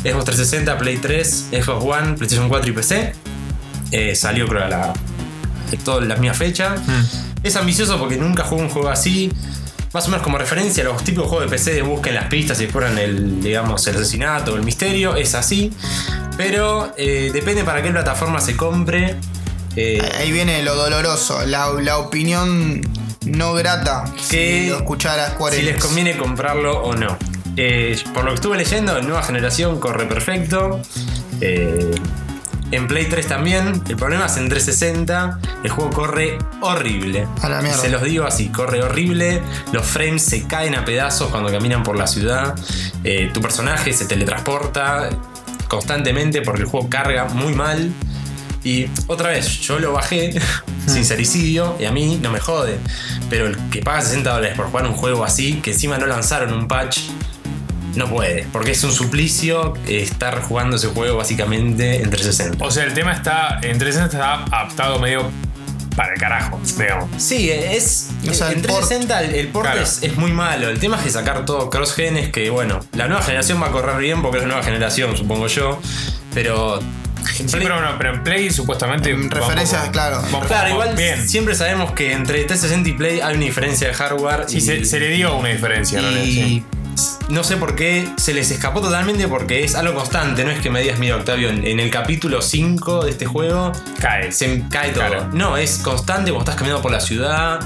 [0.04, 3.14] Xbox 360, Play 3, Xbox One, PlayStation 4 y PC.
[3.92, 4.94] Eh, salió creo a la,
[5.84, 6.76] toda la misma fecha.
[7.44, 9.32] Es ambicioso porque nunca jugué un juego así.
[9.94, 12.60] Más o menos como referencia a los típicos juegos de PC de busquen las pistas
[12.62, 15.16] y exploran el, digamos, el asesinato o el misterio.
[15.16, 15.74] Es así.
[16.38, 19.16] Pero eh, depende para qué plataforma se compre.
[19.76, 22.82] Eh, Ahí viene lo doloroso, la, la opinión
[23.26, 27.18] no grata Que- si lo escuchara Square si les conviene comprarlo o no.
[27.56, 30.82] Eh, por lo que estuve leyendo, en nueva generación corre perfecto.
[31.42, 31.92] Eh,
[32.72, 33.82] en Play 3 también.
[33.88, 35.40] El problema es en 360.
[35.64, 37.28] El juego corre horrible.
[37.42, 37.80] A la mierda.
[37.80, 39.42] Se los digo así, corre horrible.
[39.72, 42.56] Los frames se caen a pedazos cuando caminan por la ciudad.
[43.04, 45.10] Eh, tu personaje se teletransporta
[45.68, 47.92] constantemente porque el juego carga muy mal.
[48.64, 50.38] Y otra vez, yo lo bajé,
[50.86, 52.78] sincericidio, y a mí no me jode.
[53.30, 56.52] Pero el que paga 60 dólares por jugar un juego así, que encima no lanzaron
[56.52, 57.00] un patch,
[57.96, 58.46] no puede.
[58.52, 62.64] Porque es un suplicio estar jugando ese juego básicamente en 360.
[62.66, 63.60] O sea, el tema está.
[63.62, 65.30] En 360 está adaptado medio
[65.96, 67.10] para el carajo, digamos.
[67.18, 68.10] Sí, es.
[68.30, 68.88] O sea, en el port.
[68.88, 69.82] 360 el, el port Claro.
[69.82, 70.70] es, es muy malo.
[70.70, 73.72] El tema es que sacar todo cross-gen es que, bueno, la nueva generación va a
[73.72, 75.80] correr bien porque es la nueva generación, supongo yo.
[76.34, 76.80] Pero.
[77.36, 79.10] Sí, pero, no, pero en Play supuestamente.
[79.12, 80.22] En referencias, poco- claro.
[80.48, 81.28] Claro, igual Bien.
[81.28, 84.46] siempre sabemos que entre 360 y Play hay una diferencia de hardware.
[84.48, 86.12] Sí, y, se, se le dio una diferencia, ¿no?
[86.12, 86.64] y Sí.
[87.30, 90.44] No sé por qué se les escapó totalmente porque es algo constante.
[90.44, 93.72] No es que me digas, mira, Octavio, en, en el capítulo 5 de este juego
[94.00, 94.32] Cae.
[94.32, 95.06] se cae todo.
[95.08, 95.30] Claro.
[95.34, 97.60] No, es constante cuando estás caminando por la ciudad.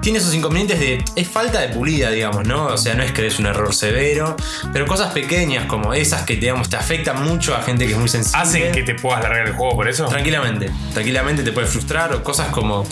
[0.00, 1.04] Tiene esos inconvenientes de.
[1.16, 2.66] Es falta de pulida, digamos, ¿no?
[2.66, 4.36] O sea, no es que es un error severo.
[4.72, 8.08] Pero cosas pequeñas como esas que, digamos, te afectan mucho a gente que es muy
[8.08, 8.38] sensible.
[8.40, 10.06] ¿Hacen que te puedas largar el juego por eso?
[10.06, 10.70] Tranquilamente.
[10.94, 12.12] Tranquilamente te puede frustrar.
[12.14, 12.86] O cosas como.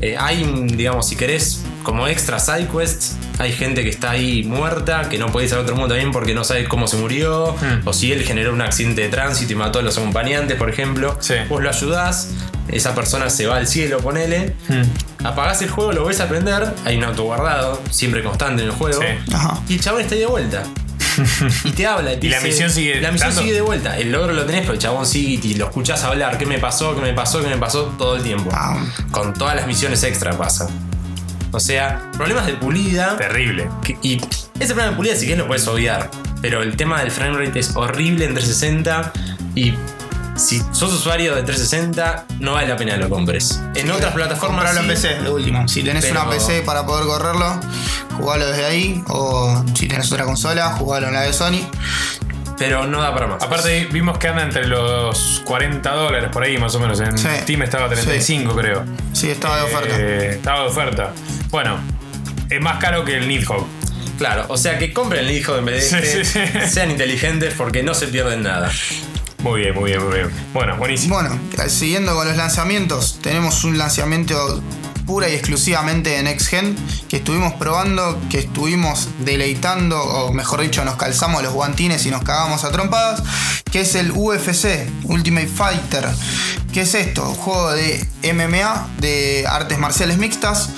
[0.00, 0.44] eh, hay,
[0.74, 5.28] digamos, si querés, como extra side quests, hay gente que está ahí muerta, que no
[5.30, 7.52] puede ir al otro mundo también porque no sabe cómo se murió.
[7.60, 7.86] Hmm.
[7.86, 11.16] O si él generó un accidente de tránsito y mató a los acompañantes, por ejemplo.
[11.20, 11.34] Sí.
[11.48, 12.30] Vos lo ayudás,
[12.66, 14.56] esa persona se va al cielo, ponele.
[14.68, 14.82] Hmm.
[15.24, 16.74] Apagás el juego, lo ves a aprender.
[16.84, 19.00] Hay un auto guardado, siempre constante en el juego.
[19.00, 19.32] Sí.
[19.32, 19.60] Ajá.
[19.68, 20.64] Y el chabón está ahí de vuelta.
[21.64, 22.18] y te habla.
[22.18, 23.96] te Y la dice- misión sigue La misión sigue de vuelta.
[23.96, 26.36] El logro lo tenés, pero el chabón sigue y lo escuchás hablar.
[26.36, 26.96] ¿Qué me pasó?
[26.96, 27.40] ¿Qué me pasó?
[27.42, 27.84] ¿Qué me pasó?
[27.96, 28.50] Todo el tiempo.
[28.52, 28.84] Ah.
[29.12, 30.68] Con todas las misiones extra pasa.
[31.56, 33.16] O sea, problemas de pulida.
[33.16, 33.68] Terrible.
[33.82, 34.20] que- y
[34.60, 36.10] ese problema de pulida, si querés, lo puedes obviar.
[36.42, 39.10] Pero el tema del framerate es horrible en 360.
[39.54, 39.72] Y
[40.36, 43.58] si sos usuario de 360, no vale la pena que lo compres.
[43.74, 44.64] En otras plataformas.
[44.66, 45.66] Comprarlo en sí, PC, lo último.
[45.66, 47.58] Si tenés Pero- una PC para poder correrlo,
[48.18, 49.02] jugalo desde ahí.
[49.08, 51.66] O si tenés otra consola, jugalo en la de Sony.
[52.58, 53.42] Pero no da para más.
[53.42, 56.98] Aparte, vimos que anda entre los 40 dólares por ahí, más o menos.
[57.00, 57.28] En Sí.
[57.42, 58.82] Steam estaba a 35, creo.
[59.12, 59.96] Sí, estaba de oferta.
[59.98, 61.12] Eh, estaba de oferta.
[61.50, 61.78] Bueno,
[62.50, 63.66] es más caro que el Nidhogg.
[64.18, 66.70] Claro, o sea que compren el hijo en vez de Sí, este, sí, sí.
[66.70, 68.70] sean inteligentes porque no se pierden nada.
[69.42, 70.30] Muy bien, muy bien, muy bien.
[70.54, 71.16] Bueno, buenísimo.
[71.16, 71.38] Bueno,
[71.68, 74.62] siguiendo con los lanzamientos, tenemos un lanzamiento
[75.06, 76.74] pura y exclusivamente de Next Gen
[77.08, 82.22] que estuvimos probando, que estuvimos deleitando, o mejor dicho, nos calzamos los guantines y nos
[82.24, 83.22] cagamos a trompadas,
[83.70, 86.08] que es el UFC, Ultimate Fighter.
[86.72, 87.28] ¿Qué es esto?
[87.28, 90.70] Un juego de MMA, de artes marciales mixtas,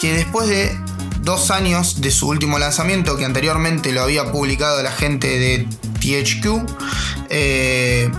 [0.00, 0.76] que después de
[1.22, 5.68] dos años de su último lanzamiento, que anteriormente lo había publicado la gente de
[6.00, 6.66] THQ,
[7.28, 8.10] eh,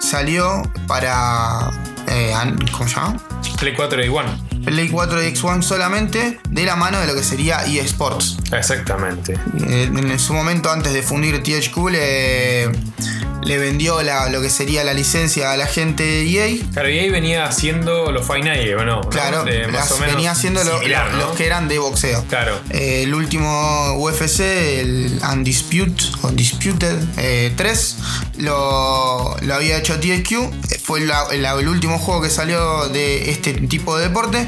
[0.00, 1.70] salió para.
[2.08, 2.32] eh,
[2.72, 3.16] ¿Cómo se llama?
[3.58, 4.28] Play 4 y One.
[4.64, 8.38] Play 4 y X1 solamente, de la mano de lo que sería EA Sports.
[8.52, 9.38] Exactamente.
[9.68, 12.70] Eh, en su momento, antes de fundir THQ, le,
[13.44, 16.62] le vendió la- lo que sería la licencia a la gente de EA.
[16.72, 19.00] Claro, y ahí venía haciendo los Fight Night, ¿o no?
[19.02, 19.08] ¿no?
[19.08, 21.26] Claro, De más las- o menos venía haciendo lo- similar, lo- ¿no?
[21.28, 22.24] los que eran de boxeo.
[22.28, 22.60] Claro.
[22.70, 27.96] Eh, el último UFC, el Undisputed, Undisputed eh, 3,
[28.38, 30.50] lo, lo había hecho THQ.
[30.82, 34.46] Fue la- la- el último juego que salió de este tipo de deporte.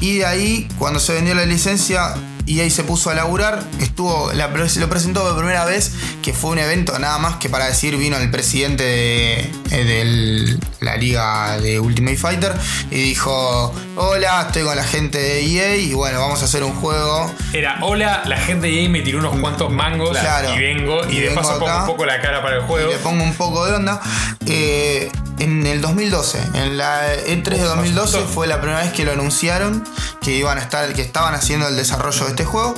[0.00, 2.14] Y de ahí, cuando se vendió la licencia,
[2.48, 3.62] EA se puso a laburar.
[3.80, 5.92] Estuvo, la, lo presentó por primera vez,
[6.22, 9.40] que fue un evento nada más que para decir, vino el presidente de,
[9.70, 12.52] eh, del- la liga de Ultimate Fighter
[12.90, 16.72] y dijo, hola, estoy con la gente de EA y bueno, vamos a hacer un
[16.74, 20.54] juego Era, hola, la gente de ahí me tiró unos cuantos mangos Claro.
[20.54, 22.90] y vengo y, Y de paso pongo un poco la cara para el juego.
[22.90, 24.00] y le pongo un poco de onda.
[24.46, 25.10] Eh,
[25.40, 28.32] en el 2012, en la E3 de 2012 asustó.
[28.32, 29.84] fue la primera vez que lo anunciaron
[30.22, 32.74] que iban a estar, que estaban haciendo el desarrollo de este juego.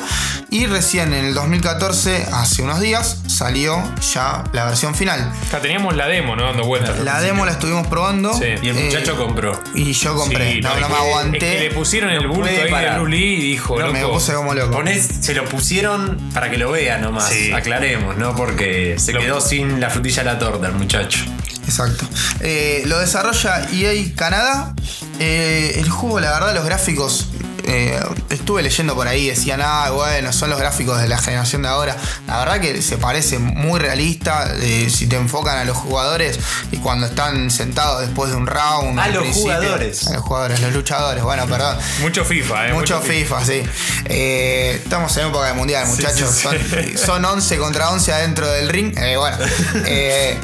[0.51, 3.83] Y recién en el 2014, hace unos días, salió
[4.15, 5.33] ya la versión final.
[5.49, 6.45] Acá teníamos la demo, ¿no?
[6.45, 6.99] Dando vueltas.
[7.01, 8.33] La demo la estuvimos probando.
[8.35, 8.45] Sí.
[8.63, 9.61] Y el eh, muchacho compró.
[9.75, 10.55] y yo compré.
[10.55, 11.37] Sí, no, me aguanté.
[11.39, 13.01] Es que le pusieron el No bulto ahí de parar.
[13.01, 14.77] Bruce Lee y dijo, No, me loco, puse como loco.
[14.79, 17.29] Ponés- se lo pusieron para que lo vea nomás.
[17.31, 17.53] Sí.
[17.53, 18.35] Aclaremos, ¿no?
[18.37, 21.25] Porque se Lo- quedó sin la frutilla a la torta el muchacho.
[21.71, 22.05] Exacto.
[22.41, 24.75] Eh, lo desarrolla EA Canadá.
[25.21, 27.29] Eh, el juego, la verdad, los gráficos.
[27.63, 28.01] eh,
[28.31, 31.95] estuve leyendo por ahí, decían, ah, bueno, son los gráficos de la generación de ahora.
[32.27, 34.51] La verdad que se parece muy realista.
[34.59, 36.39] eh, si te enfocan a los jugadores
[36.73, 38.99] y cuando están sentados después de un round.
[38.99, 40.07] A al los principio- jugadores.
[40.09, 41.77] A los jugadores, los luchadores, bueno, perdón.
[42.01, 42.73] Mucho FIFA, ¿eh?
[42.73, 43.63] Mucho FIFA, sí.
[44.07, 46.31] Eh, estamos en época de mundial, Sí, muchachos.
[46.35, 46.97] sí, sí.
[46.97, 48.97] Son, son 11 contra 11 adentro del ring.
[48.97, 49.37] Eh, bueno,
[49.87, 50.39] eh,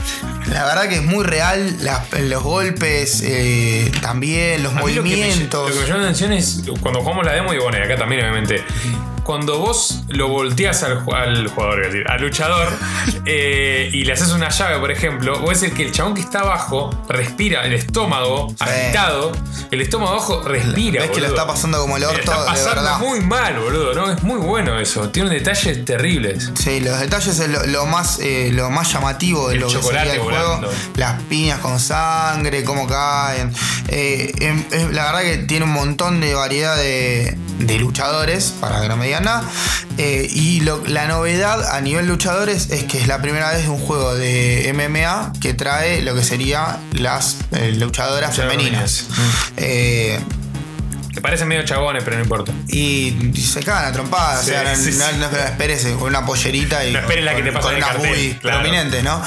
[0.51, 1.77] la verdad que es muy real.
[1.83, 5.69] las- los golpes, eh, también, los A mí lo que me- movimientos.
[5.71, 7.97] Lo que me llama la atención es cuando jugamos la demo, y bueno, y acá
[7.97, 8.65] también, obviamente.
[9.27, 12.69] Cuando vos lo volteas al, ju- al jugador, es decir, al luchador,
[13.27, 16.41] eh, y le haces una llave, por ejemplo, vos decir que el chabón que está
[16.41, 18.55] abajo respira, el estómago Sí.
[18.61, 19.33] agitado,
[19.73, 21.03] el estómago abajo respira.
[21.03, 22.99] Ves que lo está pasando como el Le orto, está de pasando verdad.
[23.01, 24.13] muy mal, boludo, ¿no?
[24.13, 25.11] Es muy bueno eso.
[25.11, 26.53] Tiene detalles terribles.
[26.55, 29.83] Sí, los detalles es lo, lo más, eh, lo más llamativo de El lo que
[29.83, 30.69] sería el volando.
[30.69, 30.73] juego.
[30.95, 33.53] Las piñas con sangre, cómo caen.
[33.89, 38.89] Eh, em- la verdad que tiene un montón de variedad de, de luchadores, para que
[38.89, 39.43] no me digan nada.
[39.99, 43.71] Eh, y lo- la novedad a nivel luchadores es que es la primera vez de
[43.71, 49.07] un juego de MMA que trae lo que sería las eh, luchadoras femeninas.
[49.57, 50.21] Eh,
[51.17, 52.53] Te parecen medio chabones, pero no importa.
[52.69, 54.99] y, se cagan a trompadas, Sí, o sea, no, sí, sí.
[54.99, 57.73] no- no esperes con una pollerita y No esperes la que te con, pasa con
[57.77, 58.59] en el unas cartel, claro.
[58.61, 59.23] prominentes, ¿no?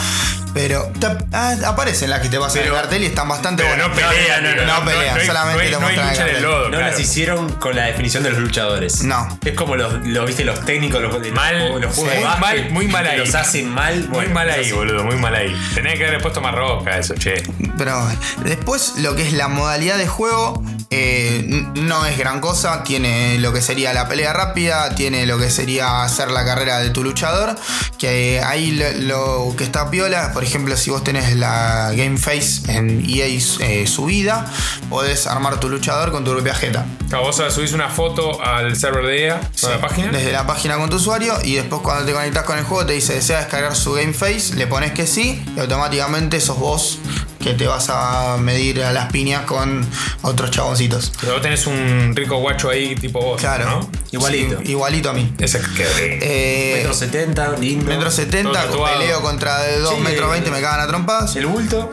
[0.54, 3.76] Pero te- ah, aparecen las que te pasan en el cartel y están bastante Pero
[3.76, 3.90] buenas.
[3.90, 6.22] no pelean, no, no, pelean, no hay- solamente hay- te no hay muestran el lucha
[6.22, 6.44] en el cartel.
[6.44, 6.64] lodo.
[6.66, 6.88] No claro.
[6.92, 9.04] las hicieron con la definición de los luchadores.
[9.04, 9.40] No.
[9.46, 12.18] Es como los, los viste, los técnicos, los, Mal, los juegos sí.
[12.20, 13.18] de básquet, mal, muy mal ahí.
[13.20, 13.96] Los hacen mal.
[14.00, 15.56] Muy bueno, mal ahí, boludo, muy mal ahí.
[15.76, 17.42] Tenía que haberle puesto más roca eso, che.
[17.78, 18.08] Pero
[18.44, 21.46] después lo que es la modalidad de juego eh,
[21.80, 22.84] no es gran cosa.
[22.84, 26.90] Tiene lo que sería la pelea rápida, tiene lo que sería hacer la carrera de
[26.90, 27.56] tu luchador.
[27.98, 32.72] Que ahí lo, lo que está piola, por ejemplo, si vos tenés la Game Face
[32.72, 33.26] en EA
[33.60, 34.46] eh, subida,
[34.90, 36.86] podés armar tu luchador con tu propia jeta.
[37.10, 40.12] Claro, vos subís una foto al server de EA, a la página.
[40.12, 42.94] Desde la página con tu usuario y después cuando te conectas con el juego te
[42.94, 47.00] dice desea descargar su Game Face, le pones que sí y automáticamente sos vos
[47.40, 49.86] que te vas a medir a las piñas con
[50.22, 51.12] otros chaboncitos.
[51.22, 53.40] Pero vos tenés un rico guacho ahí tipo vos.
[53.40, 53.90] Claro, ¿no?
[54.12, 54.58] Igualito.
[54.64, 55.34] Sí, igualito a mí.
[55.40, 56.20] Ese que.
[56.22, 57.86] Eh, Metro 70, lindo.
[57.86, 59.00] metro 70, Todo tatuado.
[59.00, 61.36] peleo contra de 2 Sí, metros 20, me cagan a trompadas.
[61.36, 61.90] El bulto.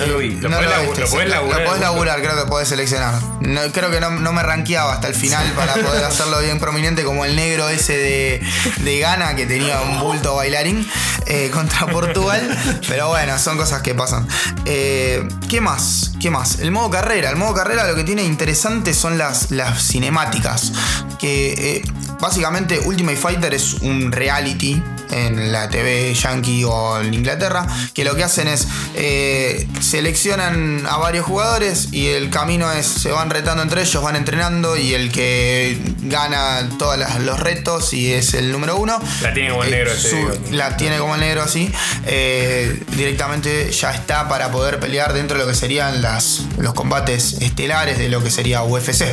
[0.00, 0.30] No lo vi.
[0.40, 1.94] Lo No podés lo labu- viste, lo sí, podés lo- laburar lo podés en un-
[1.94, 3.14] laburar, creo que podés seleccionar.
[3.40, 7.04] No, creo que no, no me rankeaba hasta el final para poder hacerlo bien prominente
[7.04, 8.42] como el negro ese de,
[8.84, 10.88] de Ghana que tenía un bulto bailarín
[11.26, 12.40] eh, contra Portugal.
[12.88, 14.26] Pero bueno, son cosas que pasan.
[14.64, 16.12] Eh, ¿Qué más?
[16.20, 16.58] ¿Qué más?
[16.60, 17.30] El modo carrera.
[17.30, 20.72] El modo carrera lo que tiene interesante son las, las cinemáticas.
[21.18, 21.82] Que eh,
[22.20, 24.82] básicamente Ultimate Fighter es un reality
[25.12, 30.96] en la TV yankee o en Inglaterra, que lo que hacen es eh, seleccionan a
[30.96, 35.10] varios jugadores y el camino es, se van retando entre ellos, van entrenando y el
[35.12, 39.00] que gana todos los retos y es el número uno.
[39.22, 40.32] La tiene como el eh, negro ese, su- digo.
[40.52, 41.72] la tiene como el negro así,
[42.06, 47.34] eh, directamente ya está para poder pelear dentro de lo que serían las, los combates
[47.40, 49.04] estelares de lo que sería UFC.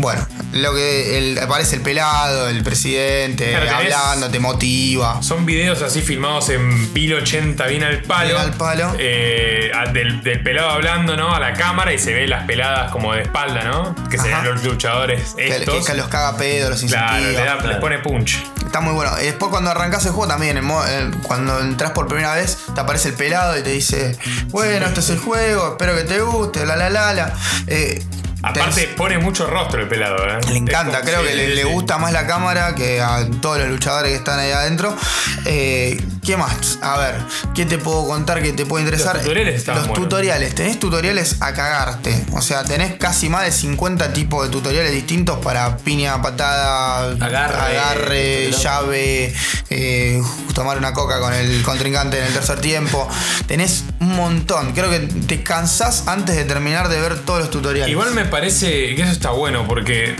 [0.00, 5.22] Bueno, lo que el- aparece el pelado, el presidente, Claro, tenés- hablando, te motiva.
[5.22, 8.30] Son videos así filmados en 1080 bien al palo.
[8.30, 8.94] Bien al palo.
[8.98, 11.34] Eh, del, del pelado hablando, ¿no?
[11.34, 13.94] A la cámara y se ve las peladas como de espalda, ¿no?
[14.08, 14.48] Que serían Ajá.
[14.50, 15.84] los luchadores Que, estos.
[15.86, 17.42] que los caga pedo, los claro, incentiva.
[17.42, 18.38] le da- les pone punch.
[18.64, 19.12] Está muy bueno.
[19.20, 20.84] Y después cuando arrancas el juego también, modo-
[21.22, 24.16] cuando entras por primera vez, te aparece el pelado y te dice,
[24.48, 27.34] bueno, este es el juego, espero que te guste, la la la la.
[27.66, 28.02] Eh,
[28.42, 30.38] Aparte, pone mucho rostro el pelado, ¿eh?
[30.48, 34.10] le encanta, creo que le, le gusta más la cámara que a todos los luchadores
[34.12, 34.96] que están ahí adentro.
[35.44, 36.78] Eh, ¿Qué más?
[36.82, 37.14] A ver,
[37.54, 39.14] ¿qué te puedo contar que te puede interesar?
[39.16, 39.94] Los tutoriales Los buenos.
[39.94, 42.24] tutoriales, tenés tutoriales a cagarte.
[42.32, 47.56] O sea, tenés casi más de 50 tipos de tutoriales distintos para piña, patada, Agarre,
[47.56, 48.62] agarre pelota.
[48.62, 49.34] llave,
[49.70, 50.22] eh,
[50.54, 53.08] tomar una coca con el contrincante en el tercer tiempo.
[53.46, 54.72] Tenés un montón.
[54.72, 57.90] Creo que te cansás antes de terminar de ver todos los tutoriales.
[57.90, 60.14] Igual me parece que eso está bueno porque,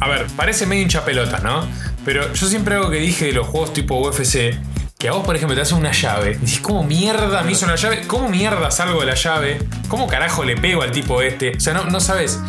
[0.00, 1.66] a ver, parece medio hincha pelotas, ¿no?
[2.04, 4.56] Pero yo siempre algo que dije de los juegos tipo UFC,
[4.98, 7.66] que a vos, por ejemplo, te hacen una llave, y decís, ¿cómo mierda me hizo
[7.66, 8.06] una llave?
[8.06, 9.58] ¿Cómo mierda salgo de la llave?
[9.88, 11.56] ¿Cómo carajo le pego al tipo este?
[11.56, 12.40] O sea, no, no sabes,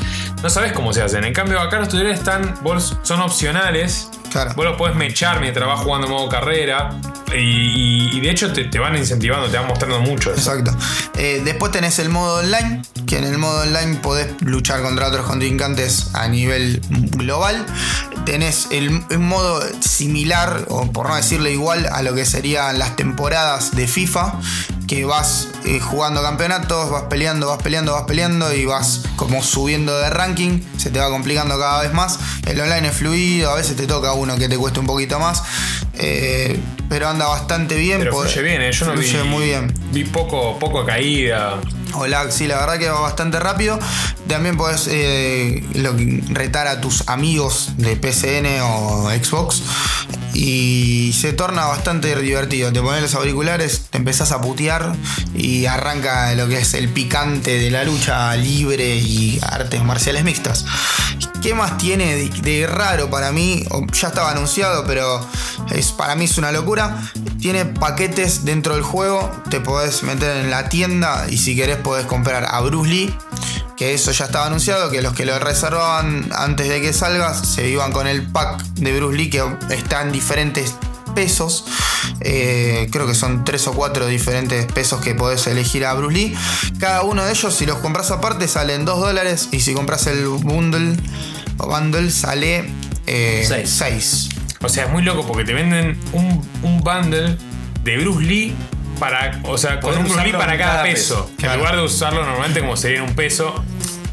[0.41, 1.25] no sabes cómo se hacen.
[1.25, 4.09] En cambio, acá los tutoriales están, vos, son opcionales.
[4.32, 4.53] Claro.
[4.55, 6.89] Vos los podés mechar mientras vas jugando modo carrera.
[7.34, 10.34] Y, y- y de hecho te, te van incentivando, te van mostrando mucho.
[10.34, 10.53] eso.
[10.53, 10.75] Exacto.
[11.17, 15.25] Eh, después tenés el modo online, que en el modo online podés luchar contra otros
[15.25, 17.65] contrincantes a nivel global.
[18.25, 22.95] Tenés el, el modo similar, o por no decirlo igual, a lo que serían las
[22.95, 24.34] temporadas de FIFA,
[24.88, 29.97] que vas eh, jugando campeonatos, vas peleando, vas peleando, vas peleando y vas como subiendo
[29.99, 32.17] de ranking, se te va complicando cada vez más.
[32.47, 35.43] El online es fluido, a veces te toca uno que te cueste un poquito más,
[35.95, 36.57] eh,
[36.88, 37.99] pero anda bastante bien.
[37.99, 38.71] Pero fluye bien, ¿eh?
[38.71, 39.73] Yo no vi, muy bien.
[39.91, 41.59] vi poco, poco caída.
[41.93, 43.79] Hola, sí, la verdad que va bastante rápido.
[44.27, 45.63] También podés eh,
[46.29, 49.63] retar a tus amigos de PCN o Xbox.
[50.33, 52.71] Y se torna bastante divertido.
[52.71, 54.93] Te pones los auriculares, te empezás a putear
[55.33, 60.65] y arranca lo que es el picante de la lucha libre y artes marciales mixtas.
[61.41, 63.63] ¿Qué más tiene de, raro para mí?
[63.93, 65.25] Ya estaba anunciado, pero
[65.71, 66.97] es, para mí es una locura.
[67.39, 69.31] Tiene paquetes dentro del juego.
[69.49, 73.15] Te podés meter en la tienda y si querés podés comprar a Bruce Lee.
[73.75, 77.69] Que eso ya estaba anunciado, que los que lo reservaban antes de que salga se
[77.69, 80.75] iban con el pack de Bruce Lee que está en diferentes
[81.13, 81.65] pesos.
[82.21, 86.36] Eh, creo que son tres o cuatro diferentes pesos que podés elegir a Bruce Lee.
[86.80, 89.49] Cada uno de ellos, si los compras aparte, salen 2 dólares.
[89.51, 90.97] Y si compras el bundle
[91.59, 92.65] o bundle, sale
[93.07, 93.69] Seis.
[93.69, 94.30] 6.
[94.61, 97.38] O sea, es muy loco porque te venden un, un bundle
[97.84, 98.55] de Bruce Lee
[98.99, 99.39] para.
[99.43, 101.29] O sea, con un Bruce Lee para cada, cada peso.
[101.41, 103.63] En lugar de usarlo normalmente como sería en un peso.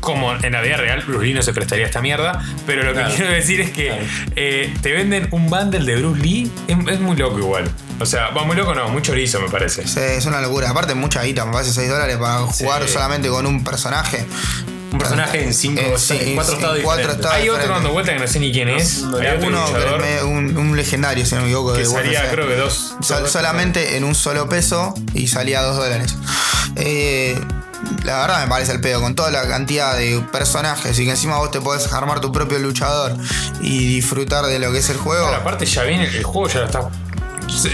[0.01, 2.43] Como en la vida real, Bruce Lee no se prestaría a esta mierda.
[2.67, 3.15] Pero lo que Claro.
[3.15, 4.03] quiero decir es que Claro.
[4.37, 6.51] eh, te venden un bundle de Bruce Lee.
[6.69, 7.71] Es, es muy loco igual.
[8.01, 9.87] O sea, va muy loco, no, muy chorizo me parece.
[9.89, 10.69] Sí, es una locura.
[10.69, 12.93] Aparte, mucha guita, me parece 6 dólares para jugar Sí.
[12.93, 14.27] solamente con un personaje.
[14.95, 17.17] Un personaje en cinco, Eh, sí, cuatro sí, estados cuatro diferentes.
[17.17, 17.37] estados.
[17.37, 19.03] Hay otro dando vuelta que no sé ni quién es.
[19.03, 19.67] no, Hay otro Uno,
[20.29, 21.73] un, un legendario, si no me equivoco.
[21.75, 22.31] que de salía, UFC.
[22.33, 22.95] creo que dos.
[23.03, 26.15] Sol- dos- solamente en un solo peso y salía 2 dólares.
[26.77, 27.39] Eh,
[28.05, 31.37] la verdad me parece el pedo, con toda la cantidad de personajes y que encima
[31.39, 33.15] vos te podés armar tu propio luchador
[33.61, 35.27] y disfrutar de lo que es el juego.
[35.29, 36.89] Claro, aparte ya viene, el juego ya lo está.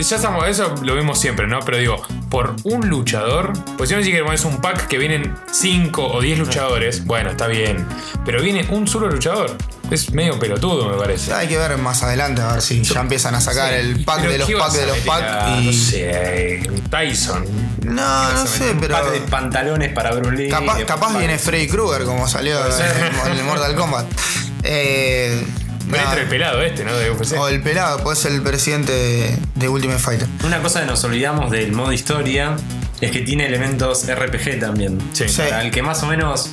[0.00, 1.60] Ya estamos, eso lo vemos siempre, ¿no?
[1.60, 5.34] Pero digo, por un luchador, pues si no decir que pones un pack que vienen
[5.50, 7.84] 5 o 10 luchadores, bueno, está bien.
[8.24, 9.56] Pero viene un solo luchador.
[9.90, 11.32] Es medio pelotudo, me parece.
[11.32, 14.38] Hay que ver más adelante a ver si ya empiezan a sacar el pack de
[14.38, 15.66] los ¿qué packs de los packs a, y.
[15.66, 17.44] No sé, Tyson.
[17.82, 18.94] No, no sé, pero.
[18.94, 20.48] Pack de pantalones para Bruce Lee.
[20.48, 24.06] Capaz, capaz viene Freddy Krueger como salió en el Mortal Kombat.
[24.62, 25.42] Eh,
[25.90, 26.10] Pero nada.
[26.14, 26.94] entre el pelado este, ¿no?
[26.96, 27.38] De UFC.
[27.38, 30.28] O el pelado, puede ser el presidente de, de Ultimate Fighter.
[30.44, 32.56] Una cosa que nos olvidamos del modo historia
[33.00, 34.98] es que tiene elementos RPG también.
[35.12, 35.28] Sí.
[35.28, 35.38] Sí.
[35.42, 36.50] Para el que más o menos.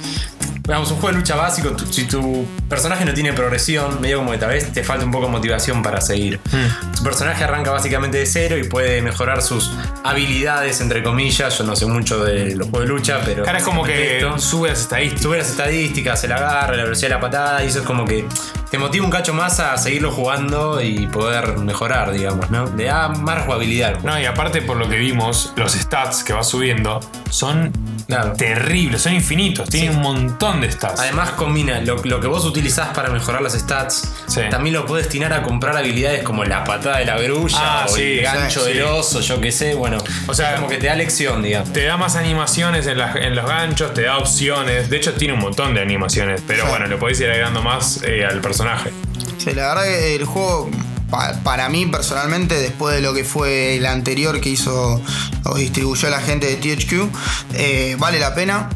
[0.68, 4.32] Digamos, un juego de lucha básico, tu- si tu personaje no tiene progresión, medio como
[4.32, 6.40] que tal vez te falta un poco de motivación para seguir.
[6.52, 6.94] Hmm.
[6.98, 9.72] Tu personaje arranca básicamente de cero y puede mejorar sus
[10.04, 11.58] habilidades, entre comillas.
[11.58, 13.44] Yo no sé mucho de los juegos de lucha, pero.
[13.44, 15.22] Cara, es como que esto- sube las estadísticas.
[15.24, 18.26] sube las estadísticas, el agarre, la velocidad de la patada, y eso es como que
[18.70, 22.66] te motiva un cacho más a seguirlo jugando y poder mejorar, digamos, ¿no?
[22.76, 24.10] Le da más jugabilidad al juego.
[24.10, 27.00] No, y aparte por lo que vimos, los stats que va subiendo
[27.30, 27.72] son
[28.08, 28.34] Claro.
[28.34, 29.98] terribles, son infinitos, tienen Sí.
[29.98, 31.02] un montón de stats.
[31.02, 34.42] Además combina lo, lo que vos utilizás para mejorar las stats, Sí.
[34.50, 37.94] también lo puedes destinar a comprar habilidades como la patada de la grulla Ah, o
[37.94, 39.98] sí, el gancho sí, del oso, yo qué sé, bueno,
[40.28, 41.74] O sea, como que te da lección, digamos.
[41.74, 44.90] te da más animaciones en, las- en los ganchos, te da opciones.
[44.90, 46.70] De hecho, tiene un montón de animaciones, pero Sí.
[46.70, 48.92] bueno, le podéis ir agregando más eh, al personaje.
[49.38, 50.70] Sí, la verdad que el juego,
[51.10, 55.02] pa- para mí personalmente, después de lo que fue el anterior que hizo
[55.46, 57.10] o distribuyó la gente de THQ,
[57.54, 58.70] eh, vale la pena.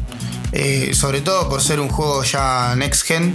[0.54, 3.32] eh, sobre todo por ser un juego ya next gen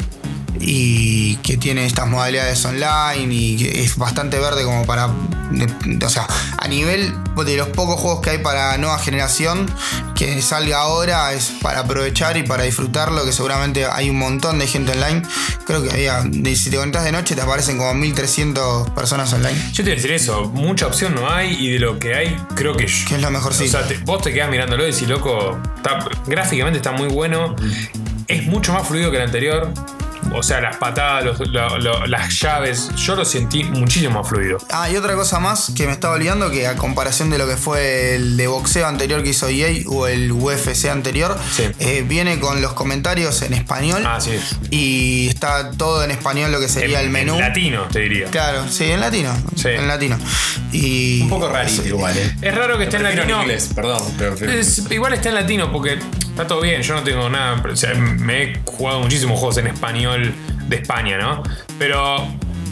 [0.60, 6.28] y que tiene estas modalidades online y que es bastante verde como para o sea
[6.58, 7.14] a nivel
[7.46, 9.72] de los pocos juegos que hay para nueva generación
[10.16, 14.68] que salga ahora es para aprovechar y para disfrutarlo que seguramente hay un montón de
[14.68, 15.22] gente online
[15.66, 16.24] creo que había
[16.56, 19.96] si te conectas de noche te aparecen como 1300 personas online Yo te voy a
[19.96, 22.86] decir eso, mucha opción no hay y de lo que hay, creo que.
[22.86, 26.78] que es lo O sea, te- vos te quedás mirándolo y decís, loco, está- gráficamente
[26.78, 27.56] está muy bueno,
[28.28, 29.72] es mucho más fluido que el anterior.
[30.34, 34.58] O sea, las patadas, los- lo- lo- las llaves, yo lo sentí muchísimo más fluido.
[34.72, 37.58] Ah, y otra cosa más que me estaba olvidando, que a comparación de lo que
[37.58, 41.64] fue el de boxeo anterior que hizo EA o el UFC anterior, Sí.
[41.80, 44.38] eh, viene con los comentarios en español Ah, sí.
[44.70, 47.34] y está todo en español lo que sería En- el menú.
[47.36, 48.28] en latino, te diría.
[48.28, 49.36] Claro, sí, en latino.
[49.56, 49.70] Sí.
[49.70, 50.18] En latino.
[50.72, 51.88] Y Un poco rarito sí.
[51.90, 52.36] igual, eh.
[52.42, 53.42] Es raro que esté en latino.
[53.42, 56.00] inglés, perdón, pero Es- igual está en latino porque
[56.30, 57.62] está todo bien, yo no tengo nada.
[57.68, 61.44] o sea, me he jugado muchísimos juegos en español de España, ¿no?
[61.80, 62.28] Pero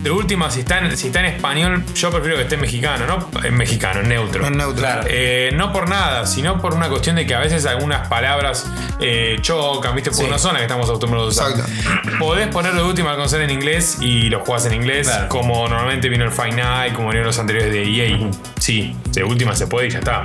[0.05, 3.05] de última, si está, en, si está en español, yo prefiero que esté en mexicano,
[3.07, 3.43] ¿no?
[3.43, 4.45] En mexicano, en neutro.
[4.45, 4.79] En neutro.
[4.83, 5.03] Claro.
[5.09, 8.67] Eh, no por nada, sino por una cuestión de que a veces algunas palabras
[8.99, 10.13] eh, chocan, ¿viste?
[10.13, 10.27] Sí.
[10.29, 11.59] no son las que estamos acostumbrados a usar.
[11.59, 12.11] Exacto.
[12.19, 15.27] Podés ponerlo de última con ser en inglés y lo jugás en inglés, Claro.
[15.29, 18.29] como normalmente vino el Night, como vinieron los anteriores de EA.
[18.59, 20.23] Sí, de última se puede y ya está.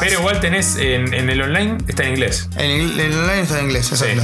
[0.00, 2.50] Pero igual tenés en, en el online, está en inglés.
[2.58, 4.22] En el, el online está en inglés, exacto.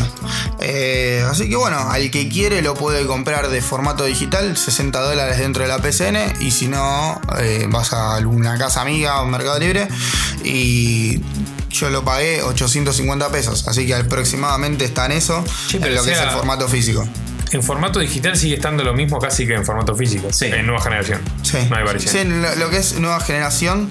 [0.61, 5.39] Eh, así que bueno, al que quiere lo puede comprar de formato digital, 60 dólares
[5.39, 6.41] dentro de la PCN.
[6.41, 9.89] Y si no, eh, vas a alguna casa amiga o Mercado Libre
[10.45, 11.21] y
[11.71, 13.69] yo lo pagué 850 pesos.
[13.69, 17.07] Así que aproximadamente está en eso, Sí, en pero lo que es el formato físico.
[17.51, 20.29] En formato digital sigue estando lo mismo casi que en formato físico.
[20.31, 20.47] Sí.
[20.47, 21.21] En nueva generación.
[21.43, 21.57] Sí.
[21.71, 22.15] No hay variación.
[22.15, 23.91] Sí, lo, lo que es nueva generación,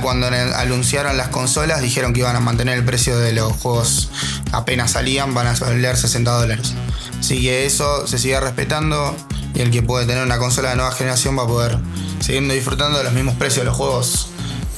[0.00, 4.10] cuando en anunciaron las consolas, dijeron que iban a mantener el precio de los juegos
[4.52, 6.74] apenas salían, van a valer 60 dólares.
[7.20, 9.16] Así que eso se sigue respetando
[9.54, 11.78] y el que puede tener una consola de nueva generación va a poder
[12.20, 14.28] seguir disfrutando de los mismos precios de los juegos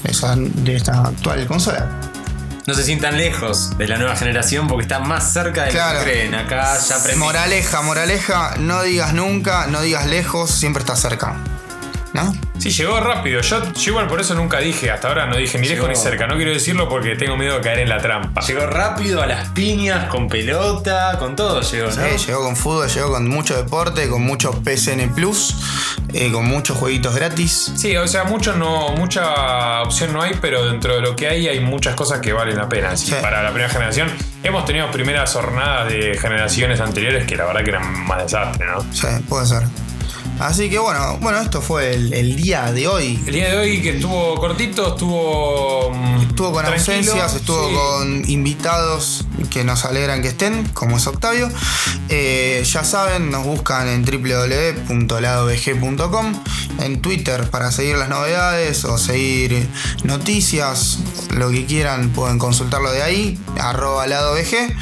[0.02, 1.88] de, esta actual consola.
[2.66, 5.98] No se sientan lejos de la nueva generación porque están más cerca de Claro.
[6.00, 6.34] lo que creen.
[6.34, 7.18] Acá ya aprendí.
[7.20, 11.36] Moraleja, moraleja, no digas nunca, no digas lejos, siempre está cerca.
[12.16, 12.34] ¿No?
[12.58, 13.40] Sí, llegó rápido.
[13.42, 16.26] Yo, yo igual por eso nunca dije, hasta ahora no dije ni lejos ni cerca.
[16.26, 18.40] No quiero decirlo porque tengo miedo de caer en la trampa.
[18.40, 21.92] Llegó rápido a las piñas, con pelota, con todo llegó, ¿no?
[21.92, 25.54] Sí, llegó con fútbol, llegó con mucho deporte, con mucho PCN Plus,
[26.14, 27.72] eh, con muchos jueguitos gratis.
[27.76, 31.46] Sí, o sea, mucho no, mucha opción no hay, pero dentro de lo que hay
[31.48, 32.90] hay muchas cosas que valen la pena.
[32.92, 33.14] Así, Sí.
[33.20, 34.08] Para la primera generación,
[34.42, 38.80] hemos tenido primeras jornadas de generaciones anteriores que la verdad que eran más desastre, ¿no?
[38.92, 39.62] Sí, puede ser.
[40.38, 43.22] Así que bueno, bueno, esto fue el, el día de hoy.
[43.26, 45.90] El día de hoy que estuvo cortito, estuvo.
[45.92, 47.74] mm, Estuvo con ausencias, estuvo sí.
[47.74, 51.48] con invitados que nos alegran que estén, como es Octavio.
[52.10, 56.42] Eh, ya saben, nos buscan en www.ladovg.com,
[56.80, 59.66] en Twitter para seguir las novedades o seguir
[60.04, 60.98] noticias,
[61.30, 64.74] lo que quieran pueden consultarlo de ahí, arroba ladovg.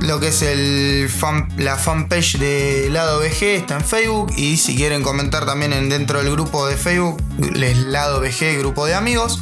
[0.00, 4.74] Lo que es el fan, la fanpage de Lado VG está en Facebook y si
[4.76, 7.22] quieren comentar también en, dentro del grupo de Facebook,
[7.54, 9.38] les Lado VG, grupo de amigos.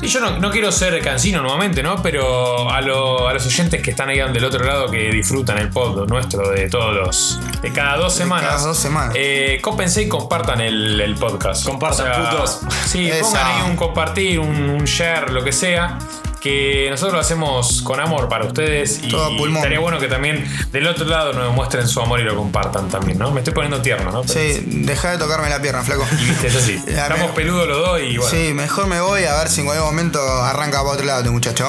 [0.00, 2.02] Sí, yo no, no quiero ser cansino nuevamente, ¿no?
[2.02, 5.70] Pero a, lo- a los oyentes que están ahí del otro lado que disfrutan el
[5.70, 7.40] pod nuestro de todos los.
[7.62, 8.50] de cada dos semanas.
[8.54, 9.14] cada dos semanas.
[9.16, 11.64] Eh, cópense y compartan el, el podcast.
[11.64, 12.60] Compartan, putos.
[12.86, 13.20] Sí, Esa.
[13.22, 15.98] pongan ahí un compartir, un, un share, lo que sea.
[16.44, 19.56] Que nosotros lo hacemos con amor para ustedes y Todo pulmón.
[19.56, 23.18] estaría bueno que también del otro lado nos muestren su amor y lo compartan también,
[23.18, 23.30] ¿no?
[23.30, 24.20] Me estoy poniendo tierno, ¿no?
[24.24, 26.06] Pero- Sí, deja de tocarme la pierna, flaco.
[26.20, 26.82] Y viste, es así.
[26.86, 28.30] Ya, Estamos peludos los dos y bueno.
[28.30, 31.30] Sí, mejor me voy a ver si en cualquier momento arranca para otro lado este
[31.30, 31.66] muchacho.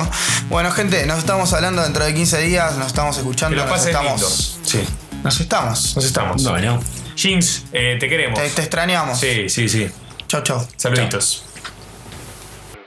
[0.50, 4.12] Bueno, gente, nos estamos hablando dentro de 15 días, nos estamos Que escuchando, nos estamos.
[4.12, 4.30] lindo.
[4.30, 4.84] Sí,
[5.24, 5.96] Nos estamos.
[5.96, 6.44] nos estamos.
[6.44, 6.84] Bueno.
[7.16, 8.38] Jinx, eh, te queremos.
[8.38, 9.18] Te, te extrañamos.
[9.18, 9.90] Sí, sí, sí.
[10.28, 10.68] Chau, chau.
[10.76, 11.46] Saluditos.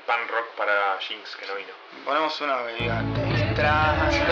[0.06, 1.77] Pan rock para Jinx, que no vino.
[2.08, 3.04] Ponemos una te
[3.36, 4.24] extraño.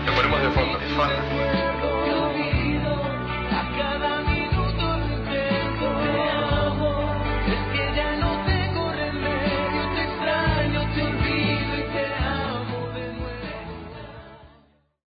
[0.06, 0.78] Lo ponemos de fondo.
[0.78, 1.51] De fondo.